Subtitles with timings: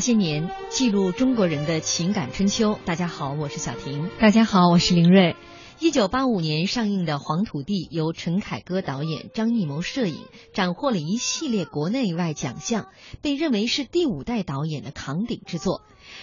[0.00, 2.78] 那些年，记录中国人的情感春秋。
[2.86, 4.08] 大家好，我是小婷。
[4.18, 5.36] 大家好，我是林瑞。
[5.78, 10.16] 一九八五年上映的《黄土地》，由陈凯歌导演、张艺谋摄影，
[10.54, 12.86] 斩获了一系列国内外奖项，
[13.20, 15.82] 被认为是第五代导演的扛鼎之作。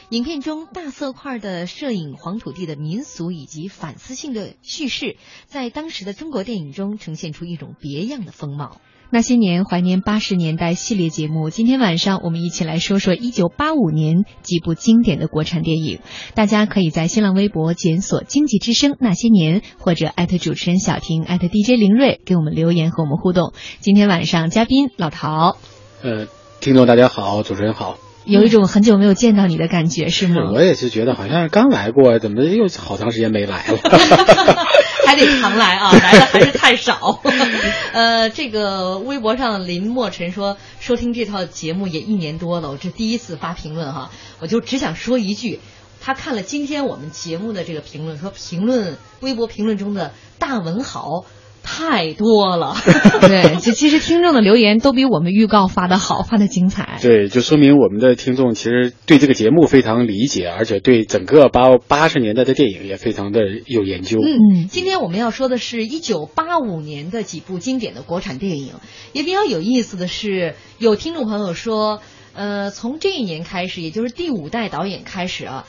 [0.09, 8.81] 影片中大色块的摄影黄土地的民俗以及反思性的叙事，在当时的中国电影中呈现出一种别样的风貌。
[9.09, 15.99] 那些年怀念八十年代系列节目，今天晚上我们一起来说说一九八五年几部经典的国产电影。
[16.33, 23.53] 大家可以在新浪微博检索“经济之声那些年”，或者艾特主持人小婷，艾特 DJ 林睿，给我们留言和我们互动。
[23.79, 25.57] 今天晚上嘉宾老陶，
[26.03, 26.27] 呃，
[26.59, 27.97] 听众大家好，主持人好。
[28.27, 30.51] 有一种很久没有见到你的感觉，是吗？
[30.53, 33.77] 我也是觉得好像是刚来过，怎么又好长时间没来了？
[35.07, 37.21] 还得常来啊，来的还是太少。
[37.93, 45.61] 呃，这个微博上林墨尘说，收听这套节目也一年多了，我这第一次发评论哈，我就只想说一句，
[46.01, 51.23] 他看了今天我们节目的这个评论，说评论微博评论中的大文豪。
[51.69, 52.75] 太多了，
[53.19, 56.97] 对，这其实听众的留言都比我们预告发的好，发的精彩。
[57.01, 64.17] 对，就说明我们的听众其实对这个节目非常理解，而且对整个八八十年代的电影也非常的有研究。
[64.19, 68.75] 嗯，今天我们要说的是一九八五年的几部经典的国产电影，
[69.11, 71.99] 也比较有意思的是，有听众朋友说，
[72.33, 75.65] 呃，从这一年开始，也就是第五代导演开始啊。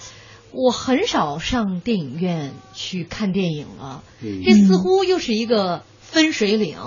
[0.53, 6.79] 我很少上电影院去看电影了，嗯、这似乎又是一个分水岭。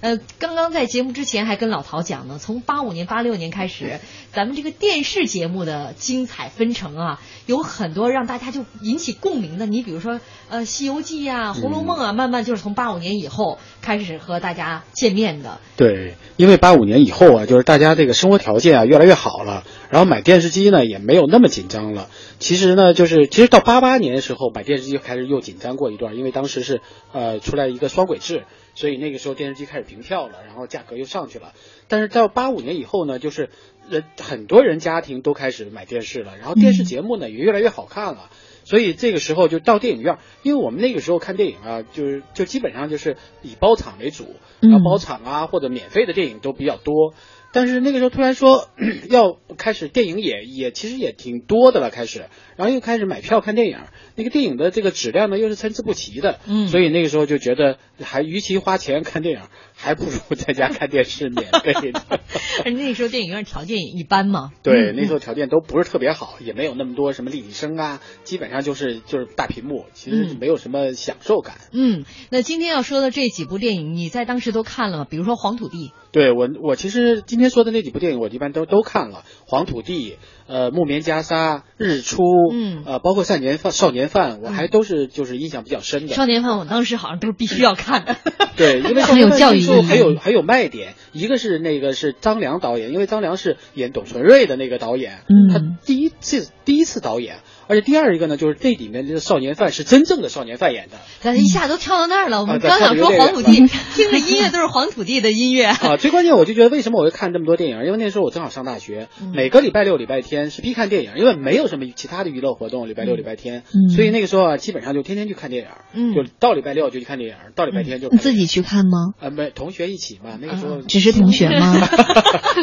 [0.00, 3.98] 呃，刚刚在节目之前还跟老陶讲呢，从八五年、八六年开始，
[4.32, 9.66] 咱们这个电视节目的精彩纷呈啊，有很多让大家就引起共鸣的。
[9.66, 10.20] 你比如说，
[10.50, 15.58] 呃，《西游记》啊，《红楼梦》啊，慢慢就是从八五年以后开始和大家见面的。
[15.76, 22.08] 对，因为八五年以后啊，就是大家这个生活条件啊越来越好了，然后买电视机呢也没有那么紧张了。
[22.38, 26.82] 其实呢，就是其实到八八年的时候买电视机开始又紧张过一段，因为当时是
[27.12, 28.44] 呃出来一个双轨制。
[28.76, 31.52] 所以那个时候电视机开始平跳了，然后价格又上去了。
[31.88, 33.50] 但是到八五年以后呢，就是
[33.90, 38.30] 人很多人家庭都开始买电视了，然后电视节目呢也越来越好看了。
[38.64, 44.26] 所以这个时候就到电影院，因为我们那个时候看电影啊，就是就基本上就是以包场为主，
[44.60, 47.14] 然后包场啊或者免费的电影都比较多。
[47.56, 48.68] 但是那个时候突然说
[49.08, 52.26] 要开始电影也也其实也挺多的了，开始，
[52.58, 53.78] 然后又开始买票看电影，
[54.14, 59.40] 那个电影的这个质量呢又是参差不齐的，嗯，所以那个时候就觉得还与其花钱看电影，
[59.74, 62.02] 还不如在家看电视免费的。
[62.66, 71.56] 而那时候电影院条件也一般嘛，对，嗯那时候条件都不是特别好，也没有那么多什么立体声啊，基本上就是就是大屏幕，其实没有什么享受感。
[71.72, 75.06] 嗯，那今天要说的这几部电影，你在当时都看了吗？
[75.08, 75.88] 比如说《黄土地》。
[76.16, 80.12] 对我，我其实今天说的那几部电影，我一般都都看了，《黄土地》、
[80.46, 81.26] 呃，《木棉袈裟》、
[81.76, 82.22] 《日出》，
[82.54, 86.14] 嗯，呃，包括《少年犯》、《少年犯》，我还都是就是印象比较深的。
[86.14, 88.16] 少年犯，我当时好像都是必须要看的。
[88.56, 90.94] 对，因为很有教育意义，还有还有卖点。
[91.12, 100.98] 一个是那个是张良导演，因为张良是演董存瑞的那个导演，嗯，他第一次第一次导演，而且第二一个呢，就是这里面的少年犯是真正的少年犯演的。
[101.20, 103.52] 咱一下都跳到那儿了，我们刚想说黄土地，
[103.94, 105.64] 听着音乐都是黄土地的音乐。
[105.64, 107.84] 啊，最关键我就觉得为什么我会看这么多电影？
[107.84, 119.14] 因为那时候我正好上大学，嗯每个礼拜六、礼拜天是必看电影，因为没有什么其他的娱乐活动，礼拜六、礼拜天，嗯所以那个时候啊，基本上就天天去看电影，嗯就到礼拜六就去看电影，到礼拜天就你自己去看吗？
[119.20, 121.76] 啊，没同学一起嘛，那个时候、只是同学吗？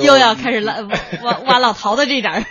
[0.02, 0.80] 又要开始挖
[1.22, 2.44] 挖挖老陶的这点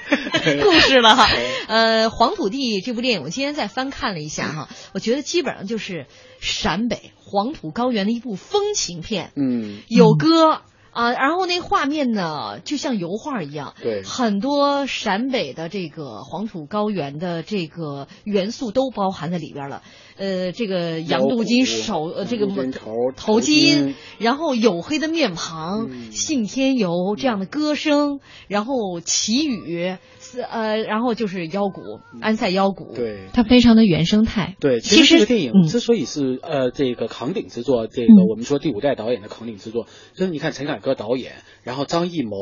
[0.63, 1.27] 故事了哈。
[1.69, 6.07] 呃，《黄土地》这部电影，我今天再翻看了一下哈，我觉得基本上就是
[6.39, 10.63] 陕北黄土高原的一部风情片，嗯，有歌。
[10.91, 19.83] 啊，然后那画面呢，就像油画一样，对很多陕北的这个黄土高原的这个元素都包含在里边了。
[20.19, 28.19] 呃，这个羊肚筋手，呃，这个头头头巾然后黝黑的面庞，嗯信天游这样的歌声，
[28.49, 31.81] 然后祈雨，是呃，然后就是腰鼓，
[32.19, 33.29] 安塞腰鼓，，对。
[33.31, 34.57] 它非常的原生态。
[34.59, 41.31] 对，其实这个电影嗯之所以是、呃这个扛鼎之作，这个嗯我们说第五代导演的扛鼎之作，就是你看陈凯歌导演，
[41.63, 42.35] 然后张艺谋、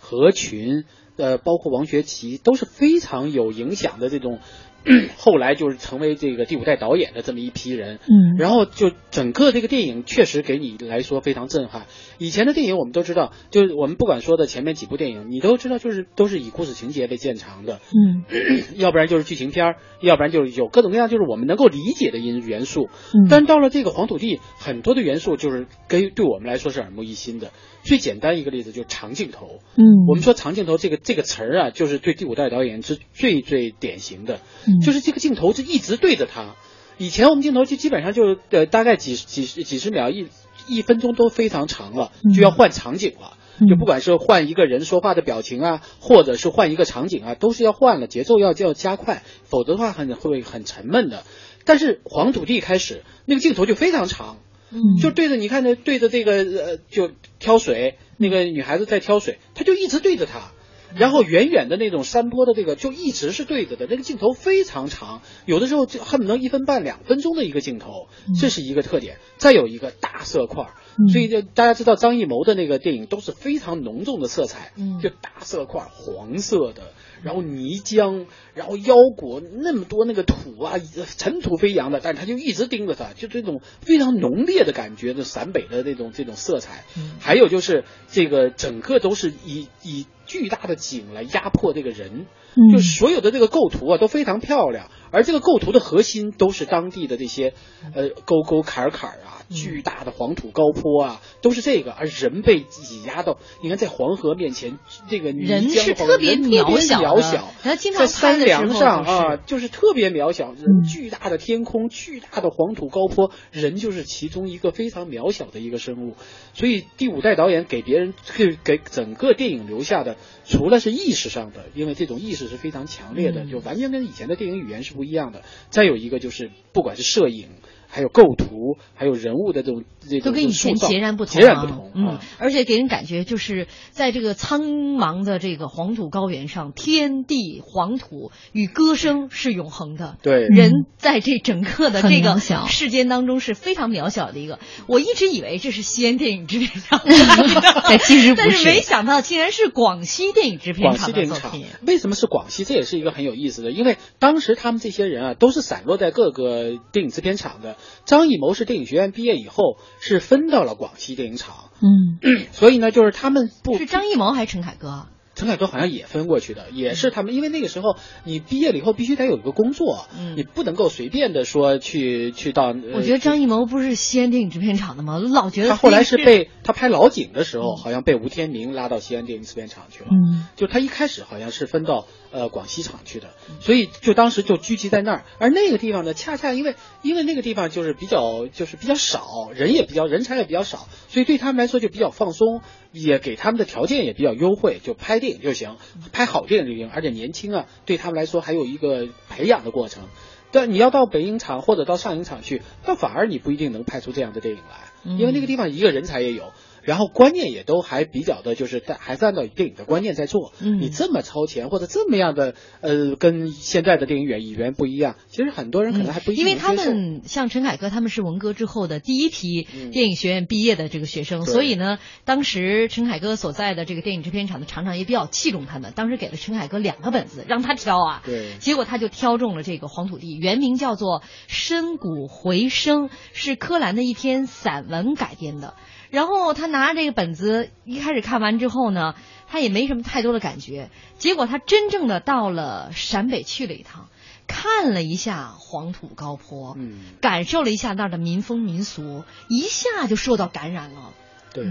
[0.00, 0.82] 何群，
[1.16, 4.40] 呃，包括王学圻都是非常有影响的这种，
[5.16, 7.98] 后来就是成为这个第五代导演的这么一批人。
[8.02, 11.86] 嗯，然后就整个这个电影确实给你来说非常震撼。
[12.18, 18.24] 以前的电影我们都知道，就是我们不管说的前面几部电影，你都知道就是都是以故事情节为见长的，嗯
[18.76, 22.88] 要不然就是剧情片儿，要不然就是有各种各样就是我们能够理解的因元素。
[23.14, 27.50] 嗯，但到了这个黄土地，很多的元素就是跟对我们来说是耳目一新的。
[27.82, 29.60] 最简单一个例子就是长镜头。
[29.76, 36.56] 嗯，我们说长镜头这个这个词儿啊，就是对第五代导演是最最典型的，嗯就是这个镜头就一直对着他。
[36.98, 40.28] 以前我们镜头就基本上就是呃大概几几十几十秒一
[40.68, 43.34] 一分钟都非常长了，嗯就要换场景了。
[43.34, 51.24] 嗯就不管是换一个人说话的表情啊，或者是换一个场景啊，都是要换了，节奏要就要加快，否则的话很会很沉闷的。
[51.66, 54.38] 但是黄土地开始那个镜头就非常长，
[54.70, 60.52] 嗯就对着你看那对着这个呃就挑水，那个女孩子在挑水，他就一直对着她。
[60.96, 68.08] 然后远远的那种山坡的这个就一直是对着的，那个镜头非常长，有的时候就恨不得一分半两分钟的一个镜头，
[68.40, 69.18] 这是一个特点。
[69.36, 70.66] 再有一个大色块
[71.12, 74.98] 所以就大家知道张艺谋的那个电影都是非常浓重的色彩，嗯。
[75.00, 76.92] 就大色块黄色的，
[77.22, 80.78] 然后泥浆，然后腰果那么多那个土啊，
[81.16, 86.84] 尘土飞扬的，但是他就一直盯着他，就这种非常浓烈的感觉的陕北的那种这种色彩。
[86.96, 87.12] 嗯。
[87.20, 92.26] 还有就是这个整个都是以以巨大的景来压迫这个人，嗯
[92.72, 97.54] 就所有的这个构图啊都非常漂亮，而这个构图的核心都是当地的这些
[97.94, 107.52] 呃沟沟坎坎啊，巨大的黄土高坡啊，都是这个，而人被挤压到，你看在黄河面前，这个泥人是特别渺小渺小，
[107.96, 110.54] 在山梁上啊，就是特别渺小，
[110.88, 116.14] 巨大的天空，巨大的黄土高坡，人就是其中一个非常渺小的一个生物。
[116.52, 120.16] 所以第五代导演给别人给给整个电影留下的，
[120.50, 125.42] 除了是意识上的，因为这种意识是非常强烈的，嗯就完全跟以前的电影语言是不一样的。
[125.70, 127.50] 再有一个就是，不管是摄影。
[127.90, 131.90] 还有构图，还有人物的这种这种都跟以前截然不同、啊，截然不同。
[131.94, 140.16] 嗯啊，而且给人感觉就是在这个苍茫的这个黄土高原上，天地黄土与歌声是永恒的。
[140.22, 144.60] 对，人在这整个的这个世间当中是非常渺小的一个。
[144.86, 147.00] 我一直以为这是西安电影制片厂，
[147.84, 151.66] 但其实不但是是没想到竟然是广西电影制片厂的作品。
[151.86, 152.64] 为什么是广西？
[152.64, 157.76] 这也是一个很有意思的，因为当时他们这些人啊，都是散落在各个电影制片厂的。
[158.04, 162.18] 张艺谋是电影学院毕业以后，是分到了广西电影厂，嗯
[162.52, 165.08] 所以呢，就是他们不是张艺谋还是陈凯歌啊？
[165.36, 172.72] 陈凯歌好像也分过去的，也是他们，因为那个时候你毕业了以后必须得有一个工作，嗯你不能够随便的说去去到。
[172.72, 175.18] 呃我觉得张艺谋不是西安电影制片厂的吗？
[175.18, 180.10] 老觉得他后来是 被他拍老井的时候，嗯好像被吴天明拉到西安电影制片厂去了。
[180.10, 185.24] 嗯就他一开始好像是分到呃广西厂去的，所以就当时就聚集在那儿。
[185.38, 195.76] 而那个地方呢，恰恰因为因为那个地方就是比较就是比较少人也比较人才也比较少，所以对他们来说就比较放松，也给他们的条件也比较优惠，就拍电影就行，
[196.12, 200.04] 拍好电影就行，而且年轻啊，对他们来说还有一个培养的过程。
[200.52, 206.52] 但你要到北影厂或者到上影厂去，那反而你不一定能拍出这样的电影来，因为那个地方一个人才也有。
[206.82, 210.52] 然后观念也都还比较的，就是在还是按照电影的观念在做。
[210.60, 210.80] 嗯。
[210.80, 219.90] 你这么超前或者这么样的，呃，跟现在的电影演演员不一样，其实很多人可能还不一样嗯因为他们像陈凯歌，他们是文革之后的第一批嗯。
[219.90, 221.52] 电影学院毕业的这个学生，对。
[221.52, 228.54] 所以呢，当时陈凯歌所在的这个电影制片厂的厂长也比较器重他们，当时给了陈凯歌两个本子让他挑啊，对。
[228.58, 235.74] 结果他就挑中了这个《黄土地》，原名叫做《深谷回声》，是柯蓝的一篇散文改编的。
[236.10, 239.14] 然后他拿着这个本子，一开始看完之后呢，
[239.48, 240.90] 他也没什么太多的感觉。
[241.18, 244.08] 结果他真正的到了陕北去了一趟，
[244.46, 251.12] 看了一下黄土高坡，嗯，感受了一下那儿的民风民俗，一下就受到感染了，
[251.54, 251.64] 对。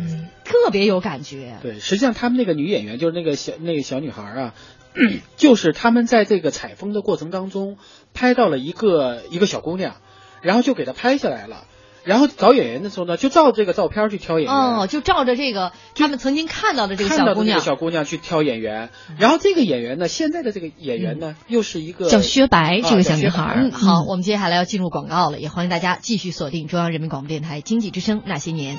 [0.45, 1.57] 特别有感觉。
[1.61, 4.53] 对，实际上他们那个女演员就是那个小那个小女孩啊，
[5.37, 7.77] 就是他们在这个采风的过程当中
[8.13, 9.95] 拍到了一个一个小姑娘，
[10.41, 11.65] 然后就给她拍下来了。
[12.03, 14.55] 然后找演员的时候呢，就照这个照片去挑演员。
[14.55, 23.55] 哦，就照着这个他们曾经看到的这个小姑娘看到的这个，小姑娘去挑演员，然后这个演员呢，现在的这个演员呢，又是一个叫薛白，这个小女啊孩。
[23.57, 28.77] 嗯，好，我们接下来要进入广告了，也欢迎大家继续锁定中央人民广播电台经济之声那些年。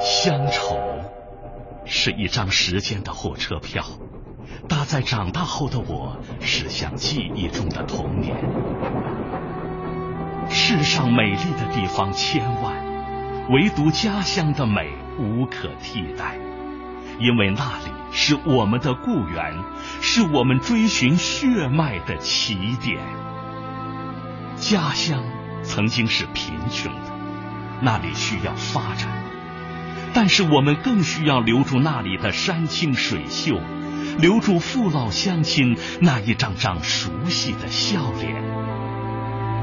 [0.00, 0.76] 乡愁
[1.84, 3.84] 是一张时间的火车票，
[4.68, 8.36] 搭在长大后的我驶向记忆中的童年。
[10.48, 12.74] 世上美丽的地方千万，
[13.50, 16.36] 唯独家乡的美无可替代，
[17.18, 19.54] 因为那里是我们的故园，
[20.00, 23.00] 是我们追寻血脉的起点。
[24.56, 25.22] 家乡
[25.62, 27.12] 曾经是贫穷的，
[27.82, 29.08] 那里需要发展。
[30.14, 33.60] 但是我们更需要留住那里的山清水秀，
[34.18, 38.55] 留住父老乡亲那一张张熟悉的笑脸。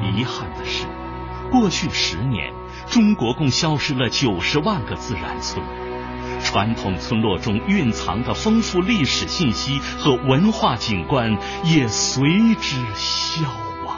[0.04, 0.86] 遗憾的是，
[1.52, 2.52] 过去十年，
[2.88, 5.64] 中国共消失了九十万个自然村，
[6.44, 13.44] 传统村落中蕴藏的丰富历史信息和文化景观也随之消
[13.86, 13.98] 亡。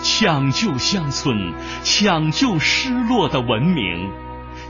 [0.00, 4.10] 抢救乡村，抢救失落的文明。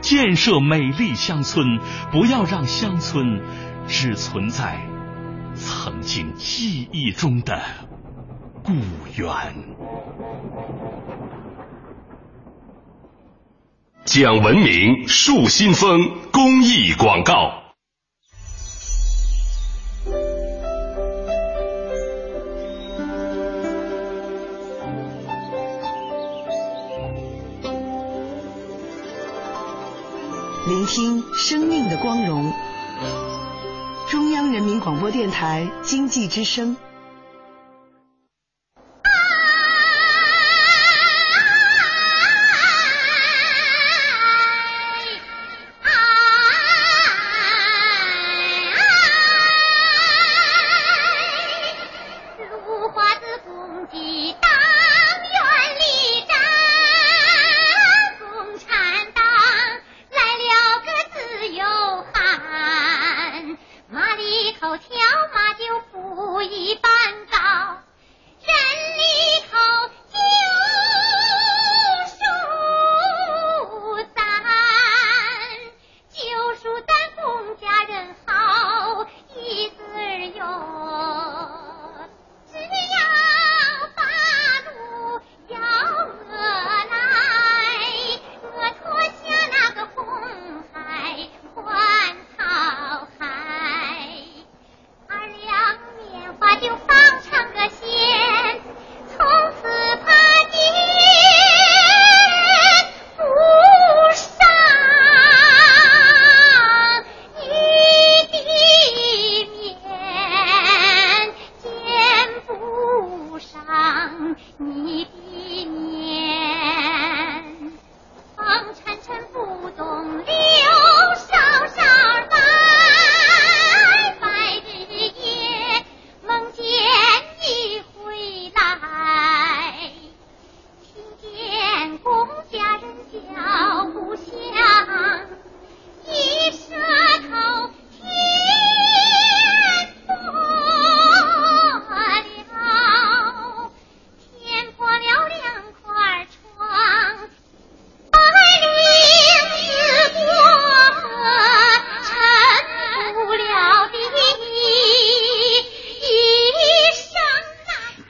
[0.01, 1.81] 建设美丽乡村，
[2.13, 3.41] 不要让乡村
[3.89, 4.87] 只存在
[5.55, 7.61] 曾经记忆中的
[8.69, 8.75] 故
[9.17, 9.35] 园。
[14.05, 17.63] 讲文明树新风公益广告。
[30.67, 32.53] 聆听生命的光荣。
[34.11, 36.77] 中央人民广播电台经济之声。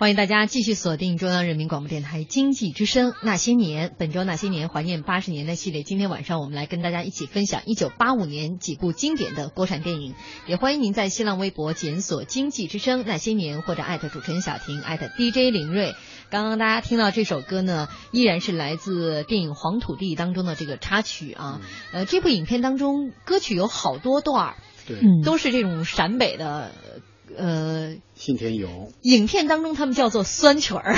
[0.08, 5.82] 欢迎大家继续锁定中央人民广播电台经济之声《那些年》，本周《那些年》怀念八十年代系列。
[5.82, 10.14] 今天晚上我们来跟大家一起分享一九八五年几部经典的国产电影。
[10.46, 15.94] 也欢迎您在新浪微博检索“经济之声那些年”或者艾特主持人小婷艾特 DJ 林睿。
[16.30, 21.60] 刚刚大家听到这首歌呢，依然是来自电影《黄土地》当中的这个插曲啊。
[21.92, 26.72] 呃，这部影片当中歌曲有好多段儿，对，都是这种陕北的，
[27.36, 27.96] 呃。
[28.18, 30.96] 信天游，影片当中他们叫做酸曲儿。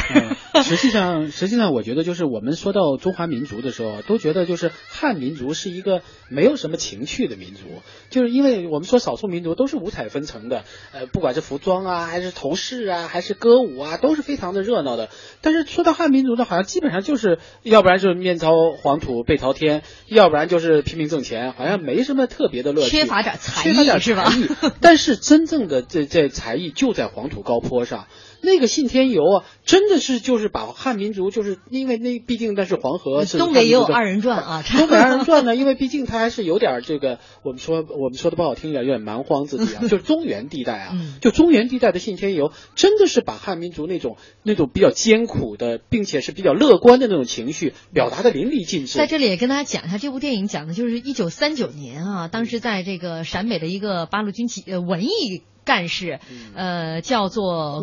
[0.55, 6.01] 嗯、实际上， 实际上，我觉得就是我们说到中华民族的时候，都觉得就是汉民族是一个
[6.31, 7.61] 没有什么情趣的民族，
[8.09, 15.11] 就是因为我们说少数民族都是五彩纷呈的，呃，不管是服装啊，还是头饰啊，还是歌舞啊，都是非常的热闹的。
[15.43, 24.33] 但是说到汉民族呢，好像基本上就是要不然就是面朝黄土背朝天，要不然就是拼命挣钱，好像没什么特别的乐趣，缺乏点才艺，缺乏点是吧？
[24.81, 27.10] 但是真正的这这才艺就在。
[27.15, 28.07] 黄土高坡上，
[28.43, 34.63] 那个信天游啊，真的是就是把汉民族，就是因为那毕竟那是黄河，是东北也有二人转啊。
[34.63, 48.99] 东北二人转呢，因为毕竟它还是有点这个，我们说我们说的不好听一点，有点蛮荒之地啊， 就是中原地带啊，就中原地带的信天游，真的是把汉民族那种那种比较艰苦的，并且是比较乐观的那种情绪表达的淋漓尽致。
[48.99, 55.43] 在这里也跟大家讲一下，这部电影讲的就是一九三九年啊，当时在这个陕北的一个八路军起呃文艺。
[55.65, 56.19] 干事，
[56.55, 57.83] 呃，叫做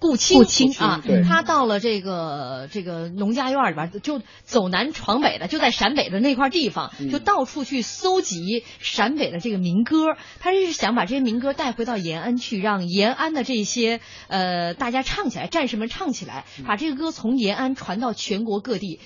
[0.00, 10.16] 顾青，顾清啊，他到了这个这个农家院里边，就走南闯北的，就在陕北的那块地方，就到处去搜集陕北的这个民歌。
[10.40, 19.00] 他是想把这些民歌带回到延安去，让延安的这些呃大家唱起来，战士们唱起来，把这个歌从延安传到全国各地。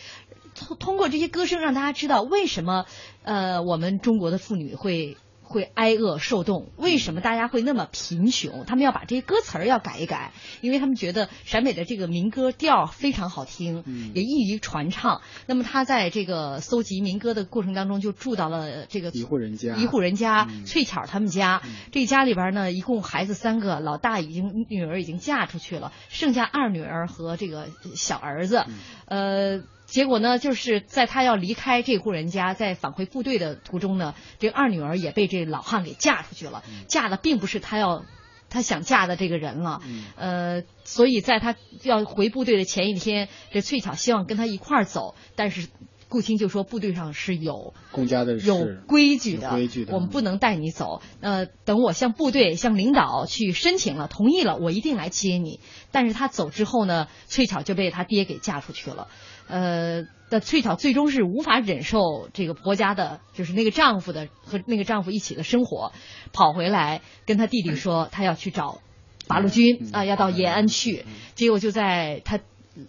[0.55, 2.85] 通通过这些歌声，让大家知道为什么
[3.23, 5.17] 呃我们中国的妇女会。
[5.53, 8.65] 会挨饿受冻，为什么大家会那么贫穷？
[8.67, 10.33] 他们要把这些歌词儿要改一改，
[10.63, 15.21] 因为他们觉得陕北的这个民歌调非常好听，也易于传唱。
[15.47, 21.63] 那么他在这个搜集民歌的过程当中，就住到了这个一户人家，一户人家翠巧他们家。
[21.93, 28.65] 这家里边呢，一共孩子三个，老大已经女儿已经嫁出去了，剩下二女儿和这个小儿子，
[29.07, 29.63] 呃。
[29.93, 38.03] 结果呢，就是在他要离开这户人家，在返回部队的途中呢，这二女儿也被这老汉给嫁出去了，嫁的并不是他要，
[38.49, 39.83] 他想嫁的这个人了，
[40.17, 45.69] 呃，所以在他要回部队的前一天，这翠巧希望跟他一块儿走，但是
[46.09, 55.61] 顾青就说部队上是有公家的有规矩的，规矩的，我们不能带你走，呃，等我向部队向领导去申请了，同意了，我一定来接你。
[55.91, 59.09] 但是他走之后呢，翠巧就被他爹给嫁出去了。
[59.53, 65.93] 呃，的翠巧最终是无法忍受这个婆家的，就是那个丈夫的和那个丈夫一起的生活，
[66.33, 68.81] 跑回来跟他弟弟说，他要去找
[69.29, 71.05] 八路军啊，要到延安去。
[71.35, 72.41] 结果就在他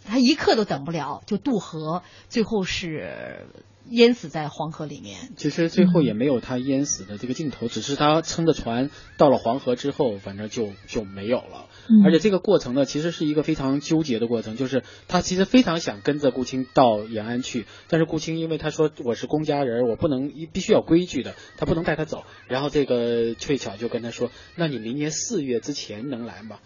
[0.06, 3.46] 他一刻都等不了，就渡河，最后是
[3.90, 5.32] 淹死在黄河里面。
[5.36, 11.68] 其实最后也没有他淹死的这个镜头，只是他撑着船到了黄河之后，反正就就没有了。
[12.06, 22.24] 而且这个过程呢，其实是一个非常纠结的过程，就是他其实非常想跟着顾青到延安去，但是顾青因为他说我是公家人，我不能必须要规矩的，他不能带他走。
[22.48, 26.60] 然后这个翠巧就跟他说：“那你明年四月之前能来吗？”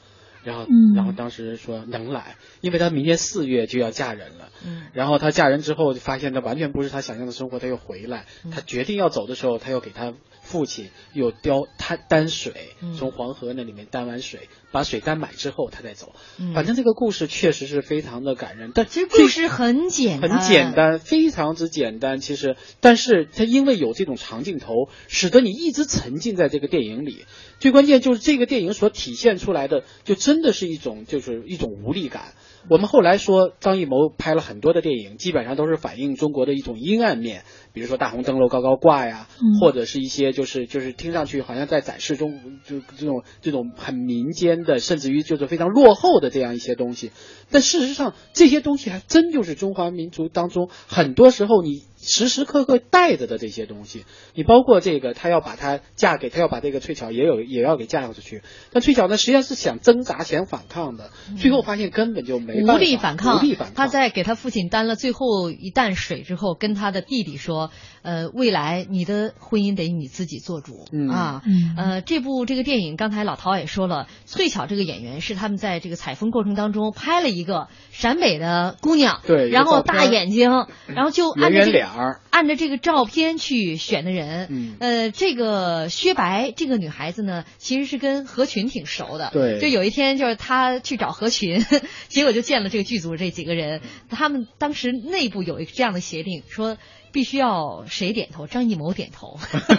[0.48, 4.48] 然后，然后当时说能来，因为她明年四月就要嫁人了。
[4.66, 8.26] 嗯，然后她嫁人之后就发现她完全不是她想象的生活，她又回来。
[8.50, 12.54] 他决定要走的时候，她又给她父亲又雕他担水，
[12.98, 16.14] 从黄河那里面担完水，把水单买之后他再走。
[16.54, 22.20] 反正这个故事确实是非常的感人，但其实故事很简单，很简单，非常之简单。
[22.20, 27.26] 其实，但是他因为有这种长镜头，使得你一直沉浸在这个电影里。
[27.60, 32.34] 最关键就是这个电影所体现出来的，就真的是一种就是一种无力感。
[32.70, 37.46] 我们后来说张艺谋拍了很多的电影，基本上都是反映中国的一种阴暗面，
[37.78, 39.28] 比如说大红灯笼高高挂呀，
[39.62, 47.12] 或者是一些就是就是听上去好像在展示中就这种这种很民间的，甚至于就是非常落后的这样一些东西。
[47.52, 51.84] 但事实上，这些东西还真就是中华民族当中很多时候你。
[52.00, 58.44] 时时刻刻带着的这些东西，你包括这个，他要把她嫁给他，要把这个翠巧也有也要给嫁出去。
[58.72, 61.10] 但翠巧呢，实际上是想挣扎、想反抗的，
[61.40, 63.40] 最后发现根本就没无力反抗。
[63.40, 63.76] 无力反抗。
[63.76, 67.67] 他在给他父亲担了最后一担水之后，跟他的弟弟说
[68.02, 71.42] ：“呃，未来你的婚姻得你自己做主嗯啊。”
[71.78, 80.50] 呃，这部这个电影，刚才老陶也说了，翠巧这个演员是他们在这个采风过程当中拍了一个陕北的姑娘，对，然后大眼睛，
[80.88, 81.88] 然后就按着这个。
[81.88, 84.48] 儿，按着这个照片去选的人。
[84.50, 89.30] 嗯呃，这个薛白这个女孩子呢，其实是跟何群挺熟的。
[89.34, 91.66] 对就有一天，就是她去找何群，
[92.10, 93.82] 结果就见了这个剧组这几个人。
[94.10, 96.78] 他们当时内部有一个这样的协定，说
[97.12, 99.38] 必须要谁点头，张艺谋点头。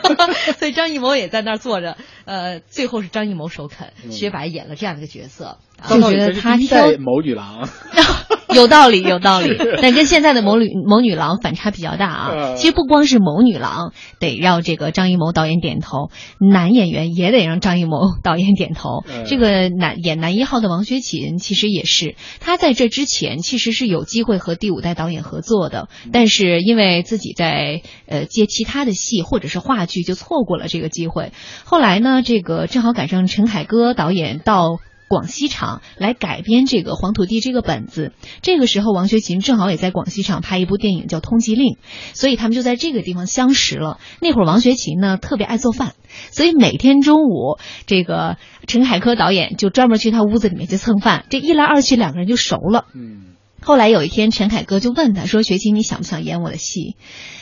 [0.59, 1.97] 所以张艺谋也在那儿坐着。
[2.25, 5.59] 呃，最后是张艺谋首肯，嗯薛白演了这样的一个角色。
[5.81, 7.69] 啊张道理觉得他是谋女郎，
[8.55, 12.31] 有道理，有道理，但跟现在的谋女谋女郎反差比较大啊。
[12.35, 19.05] 嗯其实不光是谋女郎得让这个张艺谋导演点头，男演员也得让张艺谋 导演点头。
[19.09, 31.33] 嗯这个男演男一号的王学勤其实也是，他在这之前其实是有机会和第五代导演合作的，但是因为自己在呃接其他的戏或者是话剧，就错过了这个机会。
[31.65, 34.79] 后来呢，这个正好赶上陈凯歌导演到。
[35.09, 41.75] 广西场来改编这个《黄土地》这个本子，这个时候王学勤正好也在广西场拍一部电影叫《通缉令》，
[42.13, 43.99] 所以他们就在这个地方相识了。
[44.21, 45.95] 那会儿王学勤呢特别爱做饭，
[46.31, 52.85] 所以每天中午这个陈凯歌导演就专门去他屋子里面去蹭饭，这一来二去两个人就熟了。
[52.95, 53.35] 嗯
[53.69, 56.97] 后来有一天，陈凯歌就问他说：“学琴，你想不想演我的戏？”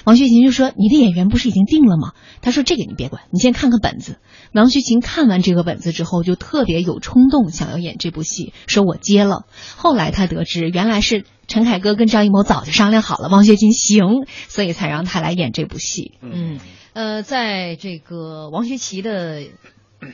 [0.04, 4.18] 王学勤就说：“你的演员不是已经定了吗？”他说：“这个你别管，你先看看本子。”
[4.52, 9.44] 王学勤看完这个本子之后，就特别有冲动想要演这部戏，说我接了。
[9.76, 16.14] 后来他得知，原来是陈凯歌跟张艺谋早就商量好了，王学勤行，所以才让他来演这部戏。
[16.22, 16.58] 嗯，
[16.92, 19.44] 呃，在这个王学勤的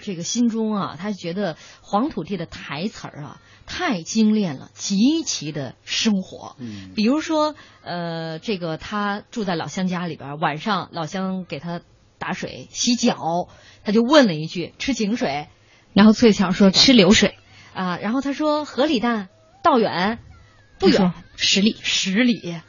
[0.03, 6.57] 这个心中啊，他觉得黄土地的台词儿啊太精炼了，极其的生活。
[6.59, 11.81] 嗯比如说，呃，这个他住在老乡家里边，晚上老乡给他
[12.19, 13.49] 打水洗脚，
[13.85, 15.49] 他就问了一句：“吃井水
[15.93, 17.37] 然后翠巧说吃流水，
[17.75, 19.29] 啊？”然后他说：“河里淡，
[19.63, 20.19] 道远，
[20.79, 21.77] 不远，十里。
[21.83, 22.61] 十里。”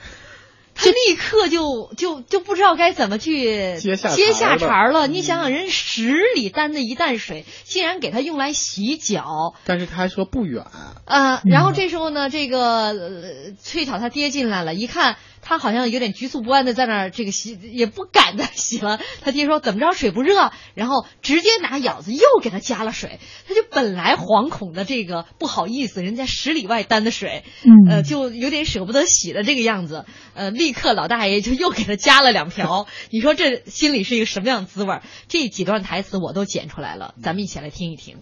[0.76, 5.02] 他立刻就就就不知道该怎么去接下接下茬儿了。
[5.02, 5.08] 了。
[5.08, 10.66] 你想想，人十里担的一担水，竟然给他用来洗脚，但是他还说不远，
[11.06, 19.00] 呃，然后这时候呢，这个呃翠草他爹进来了，一看他好像有点局促不安的在那儿这个洗，也不敢再洗了。
[19.22, 23.20] 他爹说怎么着水不热，然后直接拿舀子又给他加了水。
[23.48, 30.06] 他就本来惶恐的这个不好意思，人家十里外担的水，嗯呃，就有点舍不得洗的这个样子。
[30.34, 32.88] 呃，立刻老大爷就又给他加了两瓢。
[33.10, 35.02] 你说这心里是一个什么样的滋味？
[35.28, 38.18] 这几段台词我都剪出来了，咱们一起来听一听。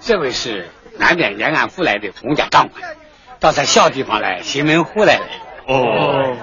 [0.00, 2.96] 这位是南边延安府来的公家长官，
[3.40, 5.51] 到咱小地方来西门户来了。
[5.66, 6.36] 哦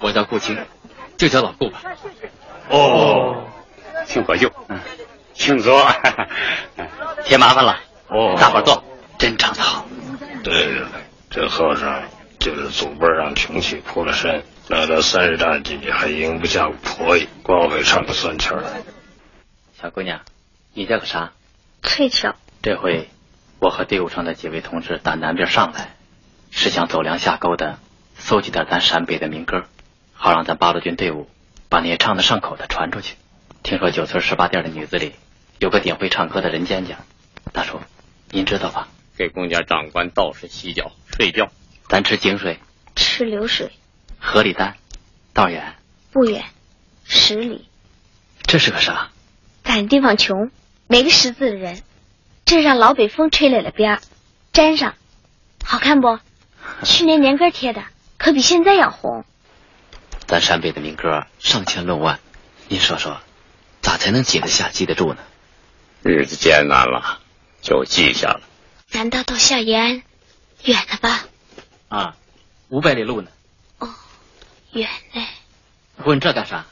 [0.00, 0.56] 我叫顾青，
[1.16, 1.82] 就叫老顾吧。
[2.70, 3.44] 哦
[4.06, 4.78] 请喝酒，嗯，
[5.34, 5.86] 请坐。
[7.24, 8.84] 添麻烦了，哦，大伙儿坐，
[9.18, 9.84] 真长得好。
[10.44, 10.88] 对了，
[11.28, 12.02] 这和尚
[12.38, 18.62] 就是祖辈让穷气破了身，来到三十大几还赢不下婆姨，光会唱个酸曲儿。
[19.80, 20.20] 小姑娘，
[20.72, 21.32] 你叫个啥？
[21.82, 23.08] 翠巧，这回
[23.58, 25.96] 我和队伍上的几位同志打南边上来，
[26.50, 27.78] 是想走梁下沟的，
[28.26, 29.66] 搜集点咱陕北的民歌，
[30.12, 31.30] 好让咱八路军队伍
[31.68, 33.14] 把那些唱得上口的传出去。
[33.62, 35.12] 听说九村十八店的女子里
[35.60, 36.96] 有个顶会唱歌的人尖家，
[37.52, 37.80] 大叔，
[38.32, 38.88] 您知道吧？
[39.16, 41.52] 给公家长官道士洗脚睡觉，
[41.88, 42.58] 咱吃井水，
[42.96, 43.70] 吃流水，
[44.18, 44.76] 河里淡，
[45.32, 45.76] 道远，
[46.10, 46.46] 不远，
[47.04, 47.68] 十里。
[48.42, 49.10] 这是个啥？
[49.62, 50.50] 咱地方穷，
[50.88, 51.80] 没个识字的人，
[52.44, 54.00] 这让老北风吹来了边儿，
[54.50, 54.96] 粘上，
[55.64, 56.18] 好看不？
[56.82, 57.84] 去年年歌贴的，
[58.18, 59.24] 可比现在要红。
[60.26, 62.18] 咱陕北的民歌上千论万，
[62.68, 63.20] 您说说，
[63.80, 65.18] 咋才能记得下、记得住呢？
[66.02, 67.20] 日子艰难了，
[67.62, 68.40] 就记下了。
[68.92, 70.02] 难道到下延安
[70.64, 71.24] 远了吧？
[71.88, 72.16] 啊，
[72.68, 73.30] 五百里路呢，
[73.78, 73.94] 哦，
[74.72, 75.26] 远嘞。
[75.96, 76.66] 问这干啥？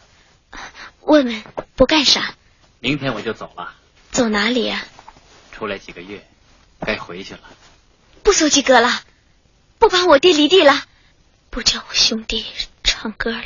[1.01, 1.43] 问问
[1.75, 2.35] 不干啥，
[2.81, 3.75] 明天我就走了，
[4.11, 4.85] 走哪里呀、
[5.53, 6.27] 出来几个月，
[6.81, 7.41] 该回去了。
[8.23, 8.89] 不搜集歌了，
[9.79, 10.83] 不帮我爹犁地了，
[11.55, 12.45] 不叫我兄弟
[12.83, 13.45] 唱歌了。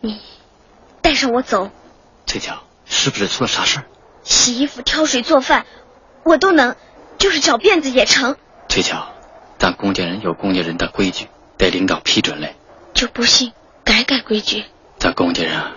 [0.00, 0.20] 你
[1.02, 1.72] 带上我走，
[2.24, 3.86] 翠巧，是不是出了啥事儿？
[4.22, 5.66] 洗衣服、挑水、做饭，
[6.22, 6.76] 我都能，
[7.18, 8.36] 就是找辫子也成。
[8.68, 9.08] 翠巧，
[9.58, 11.26] 咱公家人有公家人的规矩，
[11.58, 12.54] 得领导批准嘞。
[12.94, 14.64] 就不信改改规矩。
[15.00, 15.72] 咱公家人啊，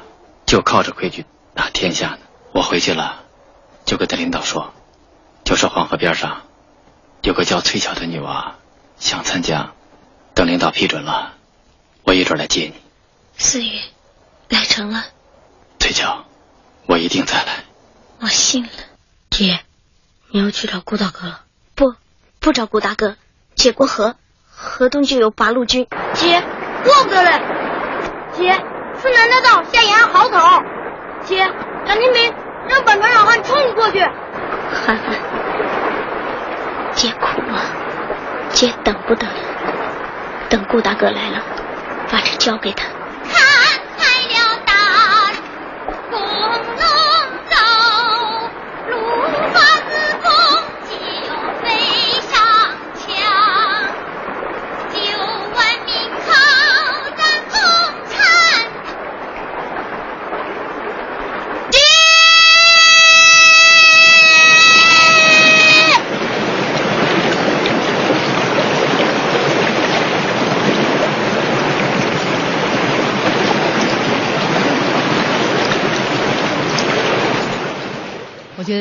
[0.46, 2.20] 就靠着规矩打天下呢。
[2.52, 3.24] 我回去了，
[3.86, 4.72] 就跟他领导说，
[5.44, 6.44] 就说黄河边上
[7.24, 8.58] 有个叫翠巧的女娃
[9.00, 9.72] 想参加，
[10.36, 11.34] 等领导批准了，
[12.10, 12.74] 我一准来接你。
[13.38, 13.80] 思雨
[14.50, 15.04] 来成了，
[15.78, 16.26] 翠巧，
[16.88, 17.66] 我一定再来。
[18.20, 18.70] 我信了。
[19.30, 19.60] 姐，
[20.30, 21.42] 你要去找顾大哥了？
[21.76, 21.94] 不，
[22.40, 23.16] 不找顾大哥，
[23.54, 24.16] 解过河，
[24.50, 25.88] 河东就有八路军。
[26.16, 26.42] 姐，
[26.84, 27.40] 过不得嘞。
[28.36, 28.60] 姐，
[29.00, 30.64] 顺南大道下沿岸好走。
[31.28, 31.48] 姐，
[31.86, 32.34] 蒋天明，
[32.68, 34.00] 让本团老汉冲你过去。
[34.02, 35.16] 涵涵，
[36.96, 37.62] 姐苦了，
[38.50, 39.34] 姐等不得了，
[40.50, 41.44] 等顾大哥来了，
[42.10, 42.99] 把这交给他。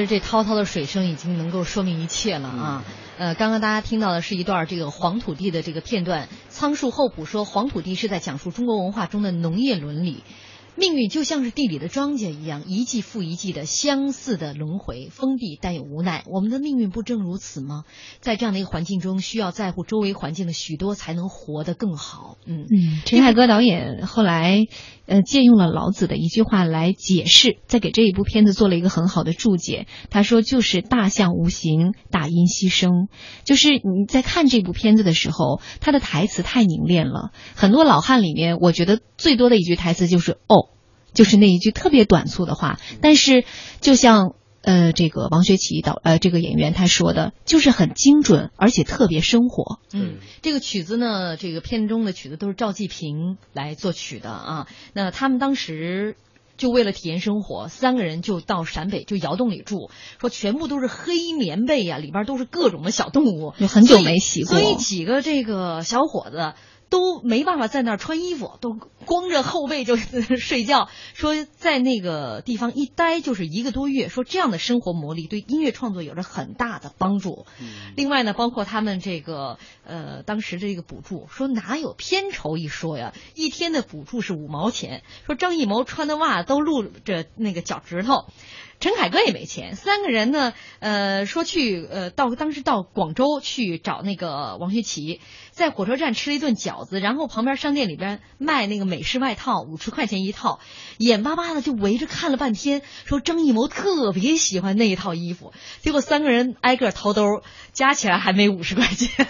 [0.08, 2.84] 这滔滔的水声已经能够说明一切了啊！
[3.18, 6.28] 呃，刚刚大家听到的是一段这个黄土地的这个片段。
[6.48, 10.24] 仓树厚朴说，黄土地是在讲述中国文化中的农业伦理。
[10.76, 16.22] 命运就像是地里的庄稼一样，一季复一季的相似的轮回，封闭但又无奈。
[16.26, 17.82] 我们的命运不正如此吗？
[18.20, 22.36] 在这样的一个环境中，需要在乎周围环境的许多，才能活得更好。
[22.46, 24.66] 嗯嗯，陈凯歌导演后来
[25.08, 29.86] 呃借用了老子的一句话来解释，在给这一部片子做了一个很好的注解。
[30.10, 33.08] 他说：“就是大象无形，大音希声。”
[33.44, 37.32] 就是你在看这部片子的时候，他的台词太凝练了。
[37.56, 40.68] 很多老汉里面，我觉得最多的一句台词就是“哦”。
[41.14, 43.44] 就是那一句特别短促的话，但是
[43.80, 44.34] 就像
[44.68, 49.78] 呃这个王学圻导呃这个演员他说的，就是很精准，而且特别生活。
[49.94, 54.66] 嗯，这个曲子呢，这个片中的曲子都是赵季平来作曲的啊。
[54.92, 56.16] 那他们当时
[56.58, 66.52] 就为了体验生活，三个人就到陕北就窑洞里住，说全部都是黑棉被呀，里边都是各种的小动物，有很久没洗过，所以几个这个小伙子。
[66.90, 68.72] 都没办法在那儿穿衣服，都
[69.04, 69.96] 光着后背就
[70.38, 70.88] 睡觉。
[71.14, 77.46] 说在那个地方一待就是一个多月，说这样的生活磨砺对音乐创作有着很大的帮助。
[77.96, 83.12] 另外呢，包括他们这个呃当时这个补助，说哪有片酬一说呀？
[83.34, 85.02] 一天的补助是五毛钱。
[85.26, 88.26] 说张艺谋穿的袜都露着那个脚趾头。
[88.80, 95.18] 陈凯歌也没钱，三个人呢，呃，说去，呃，到当时到广州去找那个王学圻，
[95.50, 100.60] 在火车站吃了一顿饺子，然后旁边商店里边卖那个美式外套，五十块钱一套，
[100.98, 109.26] 眼巴巴的就围着看了半天，说张艺谋特别喜欢那一套衣服，结果三个人挨个掏兜，加起来还没五十块钱。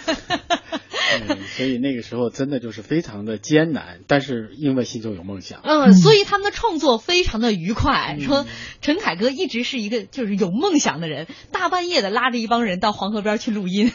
[1.27, 8.19] 嗯，所以那个时候真的就是非常的艰难，但是因为心中有梦想，嗯，所以他们的创作非常的愉快。
[8.21, 8.47] 说
[8.83, 13.93] 陈凯歌一直是一个就是有梦想的人，大半夜的拉着一帮人到黄河边去录音，